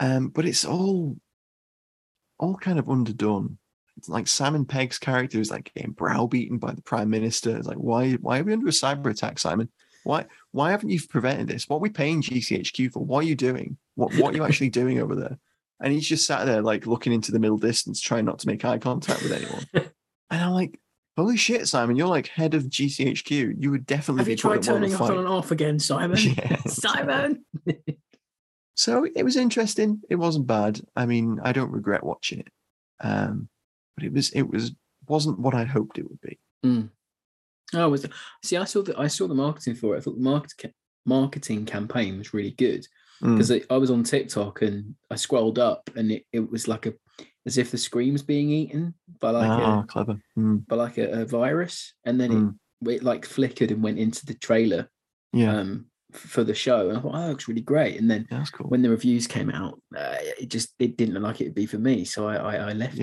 um, 0.00 0.28
but 0.28 0.46
it's 0.46 0.64
all 0.64 1.16
all 2.38 2.56
kind 2.56 2.78
of 2.78 2.88
underdone. 2.88 3.58
Like 4.06 4.28
Simon 4.28 4.64
Pegg's 4.64 4.98
character 4.98 5.40
is 5.40 5.50
like 5.50 5.72
getting 5.74 5.92
browbeaten 5.92 6.58
by 6.58 6.72
the 6.72 6.82
prime 6.82 7.10
minister. 7.10 7.56
It's 7.56 7.66
like, 7.66 7.78
why 7.78 8.12
why 8.14 8.40
are 8.40 8.44
we 8.44 8.52
under 8.52 8.68
a 8.68 8.70
cyber 8.70 9.10
attack, 9.10 9.38
Simon? 9.38 9.68
Why 10.04 10.26
why 10.52 10.70
haven't 10.70 10.90
you 10.90 11.00
prevented 11.08 11.48
this? 11.48 11.68
What 11.68 11.76
are 11.76 11.80
we 11.80 11.90
paying 11.90 12.22
GCHQ 12.22 12.92
for? 12.92 13.00
What 13.04 13.24
are 13.24 13.28
you 13.28 13.34
doing? 13.34 13.76
What 13.94 14.14
what 14.14 14.32
are 14.32 14.36
you 14.36 14.44
actually 14.44 14.70
doing 14.70 15.00
over 15.00 15.14
there? 15.14 15.38
And 15.80 15.92
he's 15.92 16.08
just 16.08 16.26
sat 16.26 16.44
there 16.44 16.62
like 16.62 16.86
looking 16.86 17.12
into 17.12 17.32
the 17.32 17.38
middle 17.38 17.58
distance, 17.58 18.00
trying 18.00 18.24
not 18.24 18.40
to 18.40 18.46
make 18.46 18.64
eye 18.64 18.78
contact 18.78 19.22
with 19.22 19.32
anyone. 19.32 19.66
and 20.30 20.42
I'm 20.42 20.52
like, 20.52 20.78
holy 21.16 21.36
shit, 21.36 21.66
Simon, 21.68 21.96
you're 21.96 22.08
like 22.08 22.28
head 22.28 22.54
of 22.54 22.64
GCHQ. 22.64 23.54
You 23.58 23.70
would 23.70 23.86
definitely 23.86 24.20
Have 24.20 24.26
be 24.26 24.32
you 24.32 24.36
tried 24.36 24.62
turning 24.62 24.92
of 24.94 25.02
off 25.02 25.10
on 25.10 25.18
and 25.18 25.28
off 25.28 25.50
again, 25.50 25.78
Simon? 25.78 26.18
Yeah. 26.36 26.56
Simon. 26.66 27.44
So 28.74 29.04
it 29.04 29.24
was 29.24 29.36
interesting. 29.36 30.02
It 30.08 30.14
wasn't 30.14 30.46
bad. 30.46 30.80
I 30.94 31.06
mean, 31.06 31.40
I 31.42 31.52
don't 31.52 31.72
regret 31.72 32.04
watching 32.04 32.38
it. 32.38 32.48
Um, 33.00 33.48
but 33.98 34.06
it 34.06 34.12
was 34.12 34.30
it 34.30 34.42
was 34.48 34.72
wasn't 35.08 35.38
what 35.40 35.54
I 35.54 35.64
hoped 35.64 35.98
it 35.98 36.08
would 36.08 36.20
be. 36.20 36.38
Oh, 37.74 37.88
was 37.88 38.06
see? 38.44 38.56
I 38.56 38.64
saw 38.64 38.82
the 38.82 38.98
I 38.98 39.08
saw 39.08 39.26
the 39.26 39.34
marketing 39.34 39.74
for 39.74 39.94
it. 39.94 39.98
I 39.98 40.00
thought 40.00 40.16
the 40.16 40.22
market 40.22 40.72
marketing 41.04 41.66
campaign 41.66 42.18
was 42.18 42.32
really 42.34 42.52
good 42.52 42.86
Mm. 43.20 43.34
because 43.36 43.50
I 43.50 43.76
was 43.76 43.90
on 43.90 44.04
TikTok 44.04 44.62
and 44.62 44.94
I 45.10 45.16
scrolled 45.16 45.58
up 45.58 45.90
and 45.96 46.12
it, 46.12 46.24
it 46.32 46.48
was 46.48 46.68
like 46.68 46.86
a 46.86 46.94
as 47.46 47.58
if 47.58 47.72
the 47.72 47.78
screen 47.78 48.12
was 48.12 48.22
being 48.22 48.48
eaten 48.50 48.94
by 49.18 49.30
like 49.30 49.50
ah, 49.50 49.80
a 49.80 49.86
clever. 49.86 50.20
Mm, 50.38 50.64
by 50.68 50.76
like 50.76 50.98
a, 50.98 51.22
a 51.22 51.24
virus, 51.24 51.94
and 52.04 52.20
then 52.20 52.30
Mm. 52.30 52.54
it, 52.82 52.88
it 52.98 53.02
like 53.02 53.24
flickered 53.26 53.72
and 53.72 53.82
went 53.82 53.98
into 53.98 54.24
the 54.24 54.34
trailer 54.34 54.88
yeah, 55.32 55.52
um 55.52 55.86
for 56.12 56.44
the 56.44 56.54
show. 56.54 56.88
And 56.88 56.96
I 56.96 57.00
thought, 57.00 57.14
oh, 57.16 57.18
that 57.20 57.28
looks 57.30 57.48
really 57.48 57.60
great. 57.60 57.98
And 58.00 58.08
then 58.08 58.24
yeah, 58.30 58.44
cool. 58.52 58.68
when 58.68 58.82
the 58.82 58.90
reviews 58.90 59.26
came 59.26 59.50
out, 59.50 59.82
uh, 59.96 60.14
it 60.40 60.48
just 60.48 60.74
it 60.78 60.96
didn't 60.96 61.14
look 61.14 61.24
like 61.24 61.40
it 61.40 61.46
would 61.46 61.54
be 61.56 61.66
for 61.66 61.78
me, 61.78 62.04
so 62.04 62.28
I 62.28 62.36
I, 62.36 62.54
I 62.70 62.72
left 62.72 62.98
it. 62.98 63.02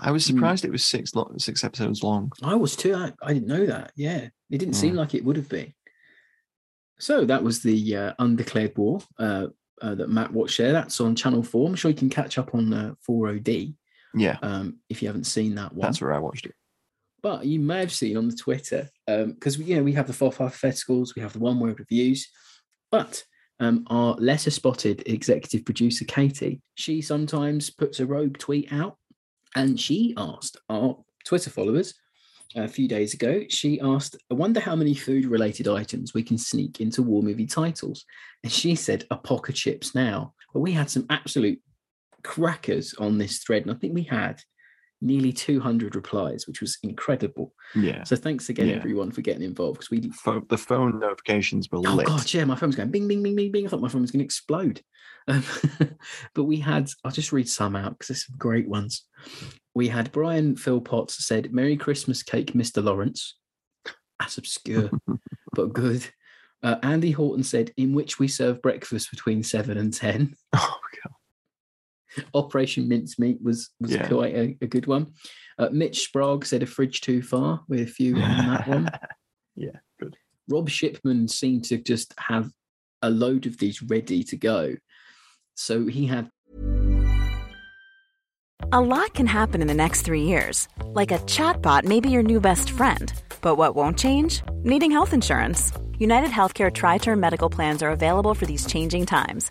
I 0.00 0.10
was 0.10 0.24
Mm. 0.24 0.28
surprised 0.34 0.64
it 0.64 0.70
was 0.72 0.84
six 0.84 1.14
lo- 1.14 1.32
six 1.38 1.62
episodes 1.64 2.02
long. 2.02 2.32
I 2.42 2.54
was 2.54 2.74
too. 2.76 2.94
I, 2.94 3.12
I 3.22 3.34
didn't 3.34 3.48
know 3.48 3.66
that. 3.66 3.92
Yeah, 3.96 4.28
it 4.50 4.58
didn't 4.58 4.74
seem 4.74 4.94
like 4.94 5.14
it 5.14 5.24
would 5.24 5.36
have 5.36 5.48
been. 5.48 5.72
So 6.98 7.24
that 7.24 7.42
was 7.42 7.62
the 7.62 7.96
uh, 7.96 8.12
undeclared 8.18 8.76
war 8.76 9.00
uh, 9.18 9.46
uh, 9.80 9.94
that 9.94 10.10
Matt 10.10 10.32
watched 10.32 10.58
there. 10.58 10.72
That's 10.72 11.00
on 11.00 11.16
Channel 11.16 11.42
Four. 11.42 11.68
I'm 11.68 11.74
sure 11.74 11.90
you 11.90 11.96
can 11.96 12.10
catch 12.10 12.36
up 12.38 12.54
on 12.54 12.72
uh, 12.72 12.94
4OD. 13.08 13.74
Yeah, 14.12 14.38
Um, 14.42 14.78
if 14.88 15.02
you 15.02 15.08
haven't 15.08 15.24
seen 15.24 15.54
that 15.54 15.72
one, 15.72 15.86
that's 15.86 16.00
where 16.00 16.12
I 16.12 16.18
watched 16.18 16.44
it. 16.46 16.54
but 17.22 17.46
you 17.46 17.60
may 17.60 17.78
have 17.78 17.92
seen 17.92 18.16
on 18.16 18.26
the 18.28 18.34
Twitter 18.36 18.90
because 19.06 19.56
we 19.56 19.66
you 19.66 19.76
know 19.76 19.84
we 19.84 19.92
have 19.92 20.08
the 20.08 20.12
four 20.12 20.32
five 20.32 20.52
festivals, 20.54 21.14
we 21.14 21.22
have 21.22 21.32
the 21.32 21.38
one 21.38 21.60
word 21.60 21.78
reviews, 21.78 22.28
but 22.90 23.22
um, 23.60 23.84
our 23.88 24.14
lesser 24.14 24.50
spotted 24.50 25.02
executive 25.06 25.64
producer 25.64 26.04
Katie, 26.06 26.60
she 26.74 27.00
sometimes 27.02 27.70
puts 27.70 28.00
a 28.00 28.06
rogue 28.06 28.36
tweet 28.38 28.72
out, 28.72 28.96
and 29.56 29.78
she 29.78 30.14
asked 30.16 30.56
our 30.68 30.98
Twitter 31.24 31.50
followers 31.50 31.94
uh, 32.56 32.62
a 32.62 32.68
few 32.68 32.88
days 32.88 33.14
ago. 33.14 33.44
She 33.48 33.80
asked, 33.80 34.16
"I 34.30 34.34
wonder 34.34 34.60
how 34.60 34.76
many 34.76 34.94
food 34.94 35.26
related 35.26 35.68
items 35.68 36.14
we 36.14 36.22
can 36.22 36.38
sneak 36.38 36.80
into 36.80 37.02
war 37.02 37.22
movie 37.22 37.46
titles," 37.46 38.04
and 38.42 38.52
she 38.52 38.74
said, 38.74 39.04
"A 39.10 39.16
pocket 39.16 39.54
chips 39.54 39.94
now." 39.94 40.34
But 40.52 40.60
we 40.60 40.72
had 40.72 40.90
some 40.90 41.06
absolute 41.10 41.60
crackers 42.22 42.94
on 42.94 43.18
this 43.18 43.38
thread, 43.38 43.62
and 43.62 43.70
I 43.70 43.74
think 43.74 43.94
we 43.94 44.02
had 44.02 44.42
nearly 45.00 45.32
200 45.32 45.94
replies, 45.96 46.46
which 46.46 46.60
was 46.60 46.78
incredible. 46.82 47.54
Yeah, 47.74 48.04
So 48.04 48.16
thanks 48.16 48.48
again, 48.48 48.68
Yeah. 48.68 48.74
everyone, 48.76 49.10
for 49.10 49.22
getting 49.22 49.42
involved 49.42 49.78
because 49.78 49.90
we. 49.90 50.10
Pho- 50.10 50.44
the 50.48 50.58
phone 50.58 50.98
notifications 50.98 51.70
were 51.70 51.78
Oh 51.78 51.94
lit. 51.94 52.06
god, 52.06 52.32
yeah, 52.34 52.44
my 52.44 52.56
phone 52.56 52.68
was 52.68 52.76
going 52.76 52.90
bing, 52.90 53.08
bing, 53.08 53.22
bing, 53.22 53.34
bing, 53.36 53.50
bing. 53.52 53.66
I 53.66 53.68
thought 53.68 53.80
my 53.80 53.88
phone 53.88 54.02
was 54.02 54.10
going 54.10 54.20
to 54.20 54.24
explode. 54.24 54.82
Um, 55.28 55.42
but 56.34 56.44
we 56.44 56.56
had, 56.58 56.90
I'll 57.04 57.12
just 57.12 57.32
read 57.32 57.48
some 57.48 57.76
out 57.76 57.92
because 57.92 58.08
there's 58.08 58.26
some 58.26 58.36
great 58.38 58.68
ones. 58.68 59.06
We 59.74 59.88
had 59.88 60.10
Brian 60.12 60.56
Philpotts 60.56 61.12
said, 61.12 61.52
"Merry 61.52 61.76
Christmas 61.76 62.22
cake, 62.22 62.52
Mr. 62.54 62.82
Lawrence." 62.82 63.36
That's 64.18 64.38
obscure, 64.38 64.90
but 65.54 65.72
good. 65.72 66.04
Uh, 66.62 66.76
Andy 66.82 67.12
Horton 67.12 67.44
said, 67.44 67.72
"In 67.76 67.94
which 67.94 68.18
we 68.18 68.28
serve 68.28 68.60
breakfast 68.60 69.10
between 69.10 69.42
seven 69.42 69.78
and 69.78 69.92
10. 69.94 70.34
Oh 70.54 70.76
god, 71.04 71.12
Operation 72.34 72.88
Mincemeat 72.88 73.42
was 73.42 73.70
was 73.80 73.92
Yeah. 73.92 74.08
quite 74.08 74.34
a, 74.34 74.56
a 74.62 74.66
good 74.66 74.86
one. 74.86 75.12
Uh, 75.58 75.68
Mitch 75.72 76.00
Sprague 76.00 76.46
said 76.46 76.62
a 76.62 76.66
fridge 76.66 77.00
too 77.00 77.22
far 77.22 77.62
with 77.68 77.80
a 77.80 77.86
few 77.86 78.16
on 78.16 78.20
that 78.48 78.66
one. 78.68 78.90
yeah, 79.56 79.76
good. 80.00 80.16
Rob 80.48 80.68
Shipman 80.68 81.28
seemed 81.28 81.64
to 81.64 81.76
just 81.78 82.14
have 82.18 82.50
a 83.02 83.10
load 83.10 83.46
of 83.46 83.58
these 83.58 83.82
ready 83.82 84.22
to 84.24 84.36
go. 84.36 84.76
So 85.54 85.86
he 85.86 86.06
had 86.06 86.30
A 88.72 88.80
lot 88.80 89.14
can 89.14 89.26
happen 89.26 89.60
in 89.62 89.68
the 89.68 89.74
next 89.74 90.02
three 90.02 90.22
years. 90.22 90.68
Like 90.84 91.10
a 91.12 91.18
chatbot 91.20 91.84
may 91.84 92.00
be 92.00 92.10
your 92.10 92.22
new 92.22 92.40
best 92.40 92.70
friend. 92.70 93.12
But 93.42 93.56
what 93.56 93.74
won't 93.74 93.98
change? 93.98 94.42
Needing 94.62 94.90
health 94.90 95.12
insurance. 95.12 95.72
United 95.98 96.30
Healthcare 96.30 96.70
TriTerm 96.70 97.18
Medical 97.18 97.50
Plans 97.50 97.82
are 97.82 97.90
available 97.90 98.34
for 98.34 98.46
these 98.46 98.66
changing 98.66 99.06
times. 99.06 99.50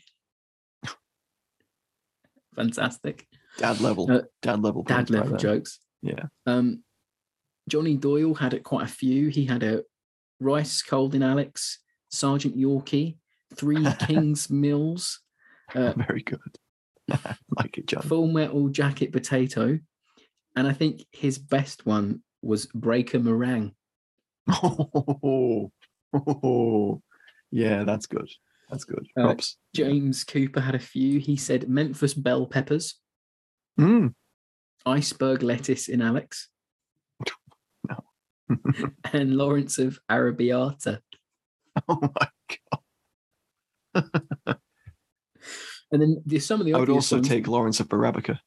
Fantastic. 2.55 3.27
Dad 3.57 3.79
level, 3.81 4.09
Uh, 4.11 4.21
dad 4.41 4.61
level, 4.63 4.83
Dad 4.83 4.95
points 4.95 5.11
right 5.11 5.23
level 5.23 5.37
jokes. 5.37 5.79
Yeah, 6.01 6.25
Um, 6.45 6.83
Johnny 7.69 7.95
Doyle 7.95 8.33
had 8.33 8.61
quite 8.63 8.85
a 8.85 8.91
few. 8.91 9.27
He 9.29 9.45
had 9.45 9.61
a 9.63 9.83
Rice 10.39 10.81
Cold 10.81 11.13
in 11.15 11.21
Alex, 11.23 11.79
Sergeant 12.09 12.57
Yorkie, 12.57 13.17
Three 13.55 13.85
Kings 14.07 14.49
Mills, 14.49 15.19
uh, 15.75 15.93
very 15.93 16.23
good. 16.23 16.39
like 17.57 17.77
it, 17.77 17.87
John. 17.87 18.01
Full 18.03 18.27
Metal 18.27 18.69
Jacket 18.69 19.11
Potato, 19.11 19.79
and 20.55 20.67
I 20.67 20.73
think 20.73 21.05
his 21.11 21.37
best 21.37 21.85
one 21.85 22.23
was 22.41 22.65
Breaker 22.67 23.19
Meringue. 23.19 23.73
Oh, 24.49 25.71
Oh, 26.13 26.21
oh, 26.43 27.01
yeah, 27.51 27.83
that's 27.83 28.05
good. 28.07 28.29
That's 28.71 28.85
good. 28.85 29.05
Uh, 29.19 29.35
James 29.75 30.23
Cooper 30.23 30.61
had 30.61 30.75
a 30.75 30.79
few. 30.79 31.19
He 31.19 31.35
said 31.35 31.69
Memphis 31.69 32.13
Bell 32.13 32.45
Peppers, 32.47 32.95
Mm. 33.79 34.13
Iceberg 34.85 35.43
Lettuce 35.43 35.87
in 35.89 36.01
Alex, 36.01 36.49
No. 37.89 37.97
and 39.13 39.35
Lawrence 39.37 39.77
of 39.77 39.99
Arabiata. 40.09 40.99
oh 41.87 41.99
my 42.01 42.27
god. 43.95 44.57
And 45.93 46.01
then 46.01 46.23
there's 46.25 46.45
some 46.45 46.61
of 46.61 46.65
the 46.65 46.73
I 46.73 46.79
would 46.79 46.89
also 46.89 47.17
ones. 47.17 47.27
take 47.27 47.49
Lawrence 47.49 47.81
of 47.81 47.89
Barabica. 47.89 48.39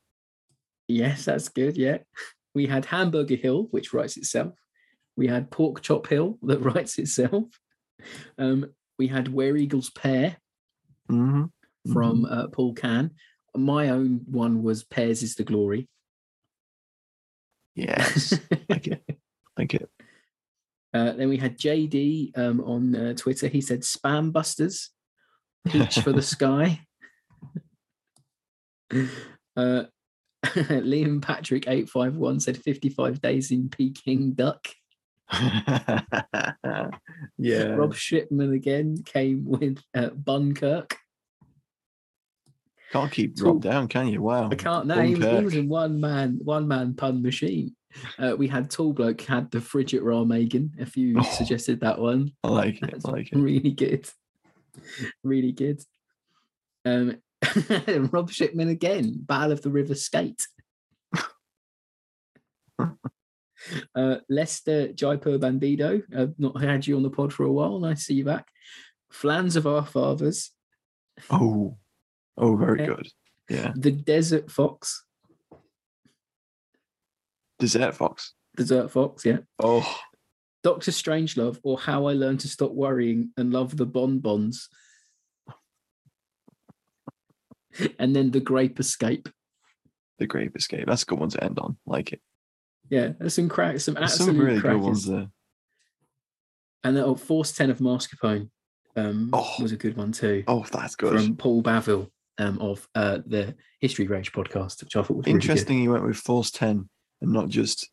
Yes, 0.89 1.27
that's 1.27 1.51
good. 1.51 1.77
Yeah. 1.77 1.99
We 2.55 2.67
had 2.67 2.87
Hamburger 2.87 3.37
Hill, 3.37 3.69
which 3.71 3.93
writes 3.93 4.17
itself. 4.17 4.55
We 5.15 5.27
had 5.27 5.51
Pork 5.51 5.83
Chop 5.83 6.07
Hill 6.07 6.39
that 6.45 6.61
writes 6.61 6.99
itself. 6.99 7.45
Um, 8.39 8.73
we 8.99 9.07
had 9.09 9.33
Where 9.33 9.57
Eagles 9.57 9.91
Pair 9.91 10.37
hmm 11.09 11.45
from 11.93 12.25
uh, 12.25 12.47
Paul 12.49 12.73
Can. 12.73 13.11
My 13.55 13.91
own 13.91 14.23
one 14.25 14.63
was 14.63 14.85
Pairs 14.85 15.23
is 15.23 15.35
the 15.35 15.45
Glory. 15.45 15.87
Yes, 17.75 18.39
thank 18.69 18.87
you, 18.87 18.97
Like 19.59 19.75
it. 19.75 19.89
Uh, 20.95 21.13
then 21.15 21.29
we 21.29 21.37
had 21.37 21.59
JD 21.59 22.39
um, 22.39 22.61
on 22.61 22.95
uh, 22.95 23.15
Twitter. 23.15 23.49
He 23.49 23.61
said 23.61 23.81
Spam 23.81 24.33
Busters, 24.33 24.91
Peach 25.67 25.99
for 25.99 26.13
the 26.13 26.23
Sky. 26.35 26.81
Uh, 29.57 29.85
Liam 30.45 31.23
Patrick 31.23 31.69
851 31.69 32.41
said 32.41 32.57
55 32.57 33.21
days 33.21 33.51
in 33.53 33.69
Peking 33.69 34.33
Duck. 34.33 34.67
yeah. 37.39 37.65
Rob 37.75 37.95
Shipman 37.95 38.53
again 38.53 39.03
came 39.05 39.45
with 39.45 39.79
uh, 39.95 40.11
Bunkirk. 40.11 40.97
Can't 42.93 43.11
keep 43.11 43.41
Rob 43.43 43.63
down, 43.63 43.89
can 43.89 44.09
you? 44.09 44.23
Wow. 44.23 44.51
I 44.51 44.55
can't 44.55 44.87
know. 44.87 45.01
He 45.01 45.15
he 45.15 45.45
was 45.45 45.55
in 45.55 45.69
one 45.69 46.01
man, 46.01 46.39
one 46.43 46.69
man 46.69 46.95
pun 46.95 47.23
machine. 47.23 47.75
Uh, 48.19 48.35
we 48.37 48.49
had 48.49 48.71
Tall 48.71 48.93
Bloke 48.93 49.21
had 49.23 49.51
the 49.51 49.61
Fridge 49.61 49.95
at 49.95 50.03
Remagen. 50.03 50.81
A 50.81 50.87
few 50.87 51.17
Oh. 51.19 51.23
suggested 51.23 51.81
that 51.81 51.99
one. 51.99 52.33
I 52.45 52.49
like 52.49 52.83
it. 52.83 52.91
That's 52.93 53.05
I 53.05 53.11
like 53.11 53.33
it. 53.33 53.39
really 53.39 53.73
good. 53.73 54.09
Really 55.23 55.53
good. 55.53 55.81
Um, 56.85 57.19
Rob 58.13 58.31
Shipman 58.31 58.69
again, 58.69 59.15
Battle 59.19 59.53
of 59.53 59.63
the 59.63 59.71
River 59.71 59.95
Skate. 59.95 60.47
uh, 63.95 64.17
Leicester 64.29 64.93
Jaipur 64.93 65.39
Bandido. 65.39 66.03
I've 66.17 66.39
not 66.39 66.61
had 66.61 66.87
you 66.87 66.97
on 66.97 67.03
the 67.03 67.11
pod 67.11 67.33
for 67.33 67.45
a 67.45 67.53
while. 67.53 67.79
Nice 67.81 67.99
to 68.01 68.05
see 68.05 68.15
you 68.15 68.25
back. 68.25 68.49
Flans 69.11 69.57
of 69.57 69.67
Our 69.67 69.85
Fathers. 69.87 70.51
Oh, 71.31 71.77
oh, 72.37 72.57
very 72.57 72.81
Yeah. 72.81 72.87
good. 72.87 73.09
Yeah. 73.49 73.73
The 73.77 73.91
Desert 73.93 74.51
Fox. 74.51 75.05
Desert 77.59 77.95
Fox. 77.95 78.35
Desert 78.57 78.91
Fox, 78.91 79.25
yeah. 79.25 79.39
Oh, 79.59 79.87
Doctor 80.63 80.91
Strangelove 80.91 81.59
or 81.63 81.79
How 81.79 82.07
I 82.07 82.15
Learned 82.15 82.41
to 82.41 82.49
Stop 82.49 82.73
Worrying 82.73 83.31
and 83.37 83.53
Love 83.53 83.77
the 83.77 83.87
Bonbons. 83.87 84.69
and 87.99 88.15
then 88.15 88.31
The 88.31 88.41
Grape 88.41 88.79
Escape. 88.81 89.29
The 90.19 90.27
Grape 90.27 90.57
Escape. 90.57 90.87
That's 90.87 91.03
a 91.03 91.07
good 91.07 91.19
one 91.19 91.29
to 91.31 91.43
end 91.45 91.59
on. 91.59 91.77
Like 91.87 92.13
it. 92.13 92.21
Yeah, 92.91 93.13
there's 93.19 93.35
some 93.35 93.49
crack, 93.49 93.81
some 93.81 93.95
There's 93.95 94.13
absolute 94.13 94.27
some 94.37 94.39
really 94.39 94.61
crackers. 94.61 94.81
good 94.81 94.85
ones 94.85 95.07
there. 95.07 95.27
And 96.85 96.97
then, 96.97 97.05
oh, 97.05 97.15
Force 97.15 97.53
10 97.53 97.71
of 97.71 97.79
Mascarpone 97.79 98.51
um, 98.97 99.31
Oh. 99.33 99.55
was 99.61 99.73
a 99.73 99.77
good 99.77 99.97
one 99.97 100.13
too. 100.13 100.45
Oh, 100.47 100.65
that's 100.71 100.95
good. 100.97 101.13
From 101.15 101.37
Paul 101.37 101.63
Bavill 101.63 102.11
um, 102.39 102.59
of 102.61 102.87
uh, 102.95 103.19
the 103.27 103.55
History 103.81 104.07
Rage 104.07 104.33
podcast, 104.33 104.83
which 104.83 104.97
I 104.97 105.03
thought 105.03 105.17
was 105.17 105.27
really. 105.27 105.35
Interesting 105.37 105.83
you 105.83 105.93
went 105.93 106.05
with 106.05 106.17
Force 106.17 106.51
10 106.51 106.89
and 107.23 107.33
not 107.33 107.49
just 107.49 107.89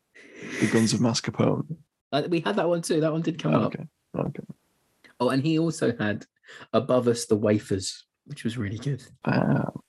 the 0.60 0.66
Guns 0.70 0.92
of 0.92 1.00
Mascarpone. 1.00 1.76
Uh, 2.12 2.24
we 2.28 2.40
had 2.40 2.56
that 2.56 2.68
one 2.68 2.82
too. 2.82 3.00
That 3.00 3.12
one 3.12 3.22
did 3.22 3.42
come 3.42 3.54
Oh, 3.54 3.60
up. 3.62 3.74
okay. 3.74 3.84
Okay. 4.18 4.42
Oh, 5.18 5.30
and 5.30 5.42
he 5.42 5.58
also 5.58 5.96
had 5.98 6.26
above 6.74 7.08
us 7.08 7.24
the 7.26 7.36
wafers, 7.36 8.04
which 8.26 8.44
was 8.44 8.58
really 8.58 8.76
good. 8.78 9.02
Wow. 9.26 9.81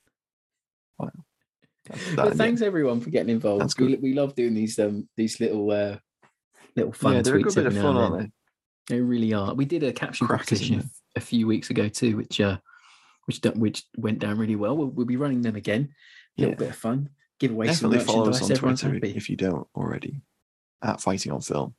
That's- 1.85 2.05
that- 2.07 2.15
but 2.15 2.25
yeah. 2.27 2.33
thanks 2.33 2.61
everyone 2.61 3.01
for 3.01 3.09
getting 3.09 3.27
That's 3.39 3.45
involved. 3.45 3.75
good. 3.77 4.01
We, 4.01 4.11
we 4.11 4.13
love 4.13 4.35
doing 4.35 4.53
these 4.53 4.77
um 4.79 5.07
these 5.17 5.39
little 5.39 5.69
uh 5.71 5.97
little 6.75 6.93
fun 6.93 7.13
yeah, 7.15 7.21
they're 7.21 7.35
a 7.35 7.41
good 7.41 7.55
bit 7.55 7.65
of 7.67 7.73
fun, 7.75 7.97
aren't 7.97 8.19
they? 8.19 8.95
They 8.95 9.01
really 9.01 9.33
are. 9.33 9.53
We 9.53 9.65
did 9.65 9.83
a 9.83 9.93
caption 9.93 10.27
Crackers, 10.27 10.59
competition 10.59 10.79
a- 11.15 11.19
a 11.19 11.21
few 11.21 11.45
weeks 11.47 11.69
ago 11.69 11.87
too, 11.89 12.17
which 12.17 12.39
uh 12.41 12.57
which 13.25 13.39
don't, 13.41 13.57
which 13.57 13.83
went 13.97 14.19
down 14.19 14.37
really 14.37 14.55
well. 14.57 14.75
We'll, 14.75 14.87
we'll 14.89 15.05
be 15.05 15.15
running 15.17 15.41
them 15.41 15.55
again. 15.55 15.89
A 16.37 16.41
little 16.41 16.53
Yeah. 16.53 16.59
bit 16.59 16.69
of 16.69 16.75
fun. 16.75 17.09
Give 17.39 17.51
away 17.51 17.67
Definitely 17.67 17.99
some 17.99 18.07
follow 18.07 18.29
us 18.29 18.41
on 18.41 18.51
Everyone's 18.51 18.81
Twitter 18.81 18.95
happy. 18.95 19.15
if 19.15 19.29
you 19.29 19.35
don't 19.37 19.67
already. 19.75 20.21
At 20.81 20.99
Fighting 21.01 21.31
on 21.31 21.41
Film. 21.41 21.75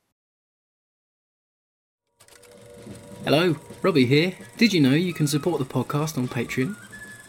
Hello, 3.23 3.55
Robbie 3.81 4.05
here. 4.05 4.35
Did 4.57 4.73
you 4.73 4.81
know 4.81 4.91
you 4.93 5.13
can 5.13 5.27
support 5.27 5.59
the 5.59 5.65
podcast 5.65 6.17
on 6.17 6.27
Patreon? 6.27 6.75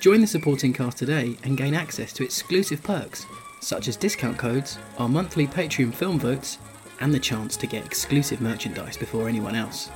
Join 0.00 0.20
the 0.20 0.26
supporting 0.26 0.72
cast 0.72 0.98
today 0.98 1.37
and 1.42 1.56
gain 1.56 1.74
access 1.74 2.12
to 2.14 2.24
exclusive 2.24 2.82
perks, 2.82 3.26
such 3.61 3.88
as 3.88 3.96
discount 3.96 4.38
codes, 4.38 4.78
our 4.98 5.09
monthly 5.09 5.46
Patreon 5.46 5.92
film 5.92 6.18
votes, 6.20 6.59
and 7.00 7.12
the 7.12 7.18
chance 7.18 7.56
to 7.56 7.66
get 7.66 7.85
exclusive 7.85 8.40
merchandise 8.40 8.96
before 8.96 9.28
anyone 9.28 9.54
else. 9.54 9.90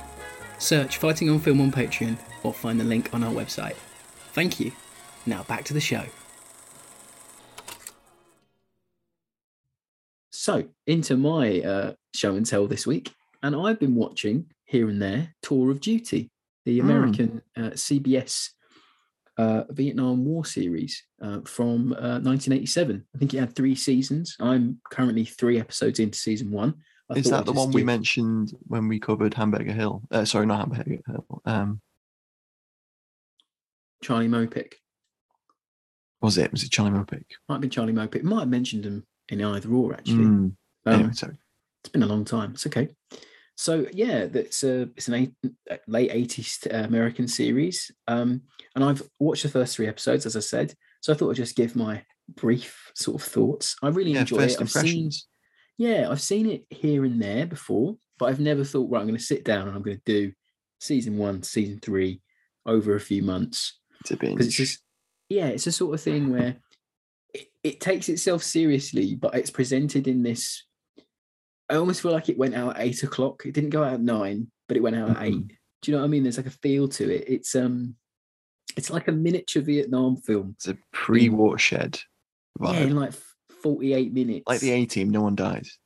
Search 0.59 0.97
Fighting 0.97 1.29
on 1.29 1.39
Film 1.39 1.61
on 1.61 1.71
Patreon 1.71 2.17
or 2.43 2.53
find 2.53 2.79
the 2.79 2.83
link 2.83 3.09
on 3.13 3.23
our 3.23 3.33
website. 3.33 3.75
Thank 4.33 4.59
you. 4.59 4.71
Now 5.25 5.43
back 5.43 5.63
to 5.65 5.73
the 5.73 5.79
show. 5.79 6.03
So, 10.31 10.65
into 10.87 11.17
my 11.17 11.61
uh, 11.61 11.93
show 12.15 12.35
and 12.35 12.45
tell 12.45 12.67
this 12.67 12.87
week, 12.87 13.13
and 13.43 13.55
I've 13.55 13.79
been 13.79 13.95
watching 13.95 14.47
here 14.65 14.89
and 14.89 15.01
there 15.01 15.33
Tour 15.43 15.71
of 15.71 15.79
Duty, 15.81 16.29
the 16.65 16.79
Mm. 16.79 16.83
American 16.83 17.41
uh, 17.57 17.71
CBS 17.71 18.49
uh, 19.37 19.63
Vietnam 19.69 20.25
War 20.25 20.45
series 20.45 21.03
uh, 21.21 21.39
from 21.45 21.93
uh, 21.93 22.19
1987. 22.19 23.05
I 23.13 23.17
think 23.17 23.33
it 23.33 23.39
had 23.39 23.55
three 23.55 23.75
seasons. 23.75 24.35
I'm 24.39 24.79
currently 24.91 25.25
three 25.25 25.59
episodes 25.59 25.99
into 25.99 26.17
season 26.17 26.51
one. 26.51 26.75
I 27.09 27.15
Is 27.15 27.29
that 27.29 27.45
the 27.45 27.51
one 27.53 27.71
we 27.71 27.81
give- 27.81 27.85
mentioned 27.87 28.53
when 28.67 28.87
we 28.87 28.99
covered 28.99 29.33
Hamburger 29.33 29.73
Hill? 29.73 30.01
Uh, 30.11 30.25
sorry, 30.25 30.45
not 30.45 30.59
Hamburger 30.59 31.01
Hill. 31.07 31.41
Um, 31.45 31.81
Charlie 34.03 34.27
Mopic. 34.27 34.73
was 36.21 36.37
it? 36.37 36.51
Was 36.51 36.63
it 36.63 36.71
Charlie 36.71 36.91
Mopic? 36.91 37.23
Might 37.47 37.55
have 37.55 37.61
been 37.61 37.69
Charlie 37.69 37.93
Mopic. 37.93 38.23
Might 38.23 38.39
have 38.41 38.49
mentioned 38.49 38.85
him 38.85 39.05
in 39.29 39.43
either 39.43 39.69
or 39.71 39.93
actually. 39.93 40.25
Mm. 40.25 40.27
Um, 40.27 40.55
Anyway, 40.87 41.13
sorry. 41.13 41.37
it's 41.83 41.91
been 41.91 42.03
a 42.03 42.07
long 42.07 42.25
time. 42.25 42.51
It's 42.53 42.65
okay. 42.67 42.89
So 43.61 43.85
yeah, 43.93 44.25
that's 44.25 44.63
a 44.63 44.89
it's 44.97 45.07
an 45.07 45.13
eight, 45.13 45.33
uh, 45.69 45.77
late 45.87 46.09
eighties 46.11 46.57
American 46.71 47.27
series, 47.27 47.91
um, 48.07 48.41
and 48.73 48.83
I've 48.83 49.03
watched 49.19 49.43
the 49.43 49.49
first 49.49 49.75
three 49.75 49.85
episodes, 49.87 50.25
as 50.25 50.35
I 50.35 50.39
said. 50.39 50.73
So 51.01 51.13
I 51.13 51.15
thought 51.15 51.29
I'd 51.29 51.35
just 51.35 51.55
give 51.55 51.75
my 51.75 52.03
brief 52.35 52.91
sort 52.95 53.21
of 53.21 53.27
thoughts. 53.27 53.75
I 53.83 53.89
really 53.89 54.13
Yeah, 54.13 54.21
enjoy 54.21 54.45
it. 54.45 54.59
I've 54.59 54.71
seen, 54.71 55.11
yeah, 55.77 56.07
I've 56.09 56.21
seen 56.21 56.49
it 56.49 56.65
here 56.71 57.05
and 57.05 57.21
there 57.21 57.45
before, 57.45 57.97
but 58.17 58.29
I've 58.29 58.39
never 58.39 58.63
thought, 58.63 58.89
right, 58.89 58.99
I'm 58.99 59.05
going 59.05 59.15
to 59.19 59.23
sit 59.23 59.45
down 59.45 59.67
and 59.67 59.77
I'm 59.77 59.83
going 59.83 60.01
to 60.03 60.03
do 60.05 60.31
season 60.79 61.19
one, 61.19 61.43
season 61.43 61.79
three 61.83 62.19
over 62.65 62.95
a 62.95 62.99
few 62.99 63.21
months 63.21 63.79
It's 63.99 64.09
a 64.09 64.17
binge. 64.17 64.41
it's 64.41 64.55
just 64.55 64.79
yeah 65.29 65.47
it's 65.47 65.67
a 65.67 65.71
sort 65.71 65.93
of 65.93 66.01
thing 66.01 66.31
where 66.31 66.57
it, 67.33 67.47
it 67.63 67.79
takes 67.79 68.09
itself 68.09 68.41
seriously 68.41 69.13
but 69.15 69.35
it's 69.35 69.51
presented 69.51 70.07
in 70.07 70.23
this 70.23 70.63
i 71.71 71.75
almost 71.77 72.01
feel 72.01 72.11
like 72.11 72.29
it 72.29 72.37
went 72.37 72.53
out 72.55 72.75
at 72.75 72.81
eight 72.85 73.01
o'clock 73.03 73.43
it 73.45 73.53
didn't 73.53 73.69
go 73.71 73.83
out 73.83 73.93
at 73.93 74.01
nine 74.01 74.47
but 74.67 74.77
it 74.77 74.83
went 74.83 74.95
out 74.95 75.09
at 75.11 75.23
eight 75.23 75.33
Mhm. 75.33 75.47
do 75.81 75.91
you 75.91 75.93
know 75.97 76.01
what 76.01 76.05
i 76.05 76.09
mean 76.09 76.23
there's 76.23 76.37
like 76.37 76.45
a 76.45 76.51
feel 76.51 76.87
to 76.89 77.09
it 77.09 77.25
it's 77.27 77.55
um 77.55 77.95
it's 78.77 78.89
like 78.89 79.07
a 79.07 79.11
miniature 79.11 79.61
vietnam 79.63 80.17
film 80.17 80.53
It's 80.57 80.67
a 80.67 80.77
pre-watershed 80.93 81.99
vibe. 82.59 82.73
yeah 82.73 82.79
in 82.81 82.95
like 82.95 83.13
48 83.63 84.13
minutes 84.13 84.43
like 84.47 84.59
the 84.59 84.71
A 84.71 84.85
Team, 84.85 85.09
no 85.09 85.21
one 85.21 85.35
dies. 85.35 85.77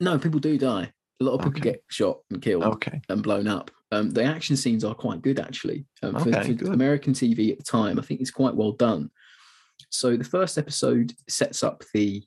no 0.00 0.18
people 0.18 0.40
do 0.40 0.58
die 0.58 0.92
a 1.20 1.24
lot 1.24 1.32
of 1.34 1.40
people 1.40 1.60
Okay. 1.60 1.70
get 1.72 1.82
shot 1.88 2.18
and 2.30 2.40
killed 2.40 2.62
Okay. 2.64 3.00
and 3.08 3.22
blown 3.24 3.48
up. 3.48 3.70
Um, 3.90 4.10
the 4.10 4.22
action 4.22 4.56
scenes 4.56 4.84
are 4.84 4.94
quite 4.94 5.20
good, 5.20 5.40
actually. 5.40 5.84
Um, 6.02 6.12
for, 6.12 6.28
Okay, 6.28 6.48
for 6.48 6.52
good. 6.52 6.68
American 6.74 7.12
TV 7.12 7.50
at 7.50 7.58
the 7.58 7.64
time, 7.64 7.98
I 7.98 8.02
think 8.02 8.20
it's 8.20 8.30
quite 8.30 8.54
well 8.54 8.70
done. 8.70 9.10
So 9.90 10.16
the 10.16 10.22
first 10.22 10.58
episode 10.58 11.12
sets 11.28 11.64
up 11.64 11.82
the. 11.92 12.22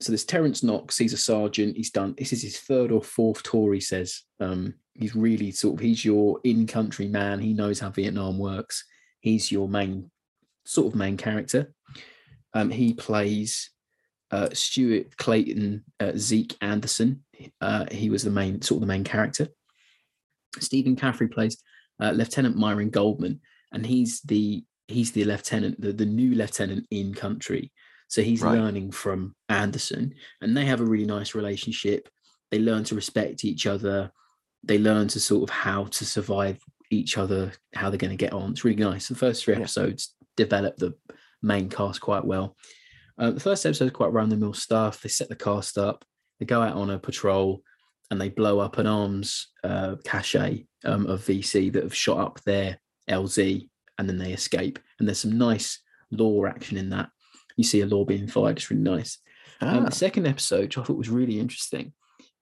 So 0.00 0.10
there's 0.10 0.24
Terrence 0.24 0.62
Knox. 0.62 0.98
He's 0.98 1.12
a 1.12 1.18
sergeant. 1.18 1.76
He's 1.76 1.90
done. 1.90 2.14
This 2.18 2.32
is 2.32 2.42
his 2.42 2.58
third 2.58 2.90
or 2.90 3.02
fourth 3.02 3.42
tour. 3.42 3.72
He 3.74 3.80
says. 3.80 4.22
Um, 4.40 4.74
he's 4.94 5.14
really 5.14 5.50
sort 5.50 5.74
of. 5.74 5.80
He's 5.80 6.04
your 6.04 6.40
in-country 6.44 7.08
man. 7.08 7.40
He 7.40 7.52
knows 7.52 7.80
how 7.80 7.90
Vietnam 7.90 8.38
works. 8.38 8.84
He's 9.20 9.50
your 9.50 9.68
main, 9.68 10.10
sort 10.64 10.88
of 10.88 10.98
main 10.98 11.16
character. 11.16 11.72
Um, 12.52 12.70
he 12.70 12.94
plays 12.94 13.70
uh, 14.30 14.48
Stuart 14.52 15.16
Clayton 15.16 15.84
uh, 16.00 16.12
Zeke 16.16 16.56
Anderson. 16.60 17.24
Uh, 17.60 17.86
he 17.90 18.10
was 18.10 18.22
the 18.22 18.30
main 18.30 18.62
sort 18.62 18.76
of 18.78 18.80
the 18.82 18.92
main 18.92 19.04
character. 19.04 19.48
Stephen 20.60 20.96
Caffrey 20.96 21.28
plays 21.28 21.62
uh, 22.00 22.10
Lieutenant 22.10 22.56
Myron 22.56 22.90
Goldman, 22.90 23.40
and 23.72 23.86
he's 23.86 24.20
the 24.22 24.64
he's 24.88 25.12
the 25.12 25.24
lieutenant, 25.24 25.80
the, 25.80 25.92
the 25.92 26.06
new 26.06 26.34
lieutenant 26.34 26.86
in 26.90 27.14
country. 27.14 27.72
So 28.08 28.22
he's 28.22 28.42
Right. 28.42 28.58
learning 28.58 28.92
from 28.92 29.34
Anderson, 29.48 30.14
and 30.40 30.56
they 30.56 30.64
have 30.66 30.80
a 30.80 30.84
really 30.84 31.06
nice 31.06 31.34
relationship. 31.34 32.08
They 32.50 32.58
learn 32.58 32.84
to 32.84 32.94
respect 32.94 33.44
each 33.44 33.66
other. 33.66 34.10
They 34.62 34.78
learn 34.78 35.08
to 35.08 35.20
sort 35.20 35.48
of 35.48 35.54
how 35.54 35.84
to 35.86 36.04
survive 36.04 36.58
each 36.90 37.18
other, 37.18 37.52
how 37.74 37.90
they're 37.90 37.98
going 37.98 38.16
to 38.16 38.24
get 38.24 38.32
on. 38.32 38.52
It's 38.52 38.64
really 38.64 38.82
nice. 38.82 39.08
The 39.08 39.14
first 39.14 39.44
three 39.44 39.54
Yeah. 39.54 39.60
episodes 39.60 40.14
develop 40.36 40.76
the 40.76 40.94
main 41.42 41.68
cast 41.68 42.00
quite 42.00 42.24
well. 42.24 42.56
Uh, 43.18 43.30
the 43.32 43.40
first 43.40 43.64
episode 43.66 43.86
is 43.86 43.90
quite 43.92 44.12
round 44.12 44.30
the 44.32 44.36
mill 44.36 44.52
stuff. 44.54 45.02
They 45.02 45.08
set 45.08 45.28
the 45.28 45.36
cast 45.36 45.78
up. 45.78 46.04
They 46.38 46.46
go 46.46 46.60
out 46.62 46.74
on 46.76 46.90
a 46.90 46.98
patrol 46.98 47.62
and 48.10 48.20
they 48.20 48.28
blow 48.28 48.58
up 48.60 48.78
an 48.78 48.86
arms 48.86 49.48
uh, 49.64 49.96
cache 50.04 50.36
um, 50.84 51.06
of 51.06 51.24
VC 51.24 51.72
that 51.72 51.82
have 51.82 51.94
shot 51.94 52.18
up 52.18 52.40
their 52.44 52.78
LZ 53.08 53.68
and 53.98 54.08
then 54.08 54.18
they 54.18 54.32
escape. 54.32 54.78
And 54.98 55.08
there's 55.08 55.20
some 55.20 55.38
nice 55.38 55.80
LAW 56.10 56.46
action 56.46 56.76
in 56.76 56.90
that. 56.90 57.10
You 57.56 57.64
see 57.64 57.80
a 57.80 57.86
LAW 57.86 58.04
being 58.04 58.26
fired. 58.26 58.56
It's 58.56 58.70
really 58.70 58.82
nice. 58.82 59.18
Um, 59.60 59.84
Ah, 59.84 59.88
the 59.88 59.94
second 59.94 60.26
episode, 60.26 60.62
which 60.62 60.78
I 60.78 60.82
thought 60.82 60.96
was 60.96 61.08
really 61.08 61.38
interesting, 61.38 61.92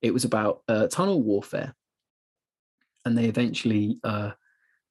it 0.01 0.13
was 0.13 0.25
about 0.25 0.63
uh, 0.69 0.89
tunnel 0.89 1.23
warfare, 1.23 1.75
and 3.05 3.17
they 3.17 3.27
eventually 3.27 3.99
uh, 4.03 4.33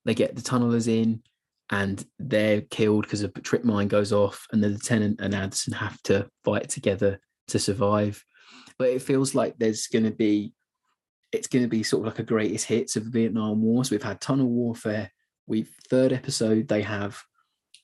they 0.06 0.14
get 0.14 0.36
the 0.36 0.42
tunnelers 0.42 0.88
in, 0.88 1.24
and 1.70 2.04
they're 2.20 2.62
killed 2.62 3.04
because 3.04 3.22
a 3.24 3.28
trip 3.28 3.64
mine 3.64 3.88
goes 3.88 4.14
off, 4.14 4.48
and 4.52 4.64
the 4.64 4.70
lieutenant 4.70 5.20
and 5.20 5.34
Anderson 5.34 5.74
have 5.74 6.02
to 6.04 6.30
fight 6.44 6.70
together 6.70 7.20
to 7.48 7.60
survive. 7.60 8.24
But 8.78 8.90
it 8.90 9.02
feels 9.02 9.36
like 9.36 9.58
there's 9.58 9.88
going 9.88 10.06
to 10.06 10.12
be, 10.12 10.54
it's 11.32 11.48
going 11.48 11.64
to 11.64 11.70
be 11.70 11.84
sort 11.84 12.02
of 12.02 12.14
like 12.14 12.20
a 12.20 12.24
greatest 12.24 12.66
hits 12.66 12.96
of 12.96 13.06
the 13.06 13.12
Vietnam 13.12 13.62
War. 13.62 13.84
So 13.84 13.96
we've 13.96 14.04
had 14.04 14.22
tunnel 14.22 14.48
warfare. 14.48 15.12
We've 15.48 15.70
third 15.90 16.14
episode 16.14 16.68
they 16.68 16.84
have 16.84 17.22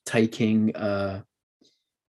taking. 0.05 0.75
Uh, 0.75 1.21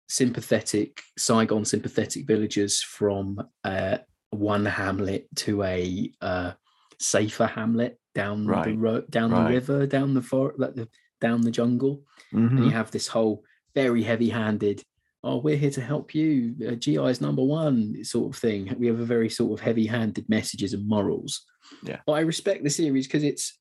sympathetic 0.10 1.02
Saigon 1.17 1.63
sympathetic 1.63 2.26
villagers 2.26 2.82
from 2.82 3.41
uh, 3.63 4.00
one 4.32 4.65
hamlet 4.65 5.28
to 5.36 5.63
a 5.63 6.12
uh, 6.22 6.52
safer 7.00 7.45
hamlet 7.45 8.00
down 8.15 8.45
the 8.45 8.52
Right, 8.52 8.78
road, 8.78 9.10
down 9.10 9.32
right. 9.32 9.48
the 9.48 9.54
river, 9.54 9.88
down 9.88 10.13
the 10.13 10.22
forest, 10.22 10.60
like 10.60 10.76
the, 10.76 10.88
down 11.22 11.41
the 11.41 11.52
jungle, 11.52 12.04
and 12.32 12.52
mhm. 12.52 12.65
you 12.65 12.72
have 12.72 12.91
this 12.91 13.08
whole 13.08 13.43
very 13.76 14.04
heavy-handed. 14.04 14.84
Oh, 15.24 15.38
we're 15.38 15.58
here 15.58 15.72
to 15.72 15.82
help 15.82 16.15
you. 16.15 16.56
Uh, 16.67 16.76
GI 16.76 16.98
is 16.98 17.22
number 17.22 17.43
one, 17.43 18.04
sort 18.04 18.34
of 18.34 18.41
thing. 18.41 18.74
We 18.80 18.88
have 18.88 19.00
a 19.00 19.06
very 19.06 19.30
sort 19.30 19.60
of 19.60 19.63
heavy-handed 19.63 20.28
messages 20.30 20.74
and 20.74 20.88
morals. 20.88 21.45
Yeah. 21.84 22.00
but 22.06 22.13
I 22.13 22.22
respect 22.22 22.63
the 22.63 22.69
series 22.69 23.06
because 23.06 23.24
it's 23.24 23.60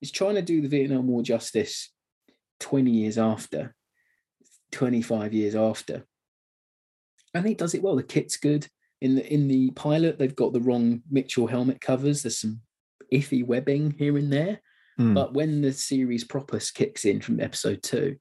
it's 0.00 0.10
trying 0.10 0.36
to 0.36 0.42
do 0.42 0.62
the 0.62 0.68
Vietnam 0.68 1.08
War 1.08 1.22
justice 1.22 1.92
twenty 2.58 2.90
years 2.90 3.18
after, 3.18 3.74
25 4.72 5.32
years 5.32 5.54
after. 5.54 6.04
I 7.34 7.40
think 7.40 7.52
it 7.52 7.58
does 7.58 7.74
it 7.74 7.82
well. 7.82 7.96
The 7.96 8.02
kit's 8.02 8.36
good. 8.36 8.66
In 9.00 9.14
the 9.14 9.32
in 9.32 9.48
the 9.48 9.70
pilot, 9.70 10.18
they've 10.18 10.34
got 10.34 10.52
the 10.52 10.60
wrong 10.60 11.02
Mitchell 11.10 11.46
helmet 11.46 11.80
covers. 11.80 12.22
There's 12.22 12.38
some 12.38 12.60
iffy 13.12 13.44
webbing 13.44 13.92
here 13.92 14.16
and 14.18 14.32
there. 14.32 14.60
Hmm. 14.96 15.14
But 15.14 15.32
when 15.32 15.62
the 15.62 15.72
series 15.72 16.24
proper 16.24 16.58
kicks 16.58 17.04
in 17.04 17.20
from 17.20 17.40
episode 17.40 17.82
two, 17.82 18.16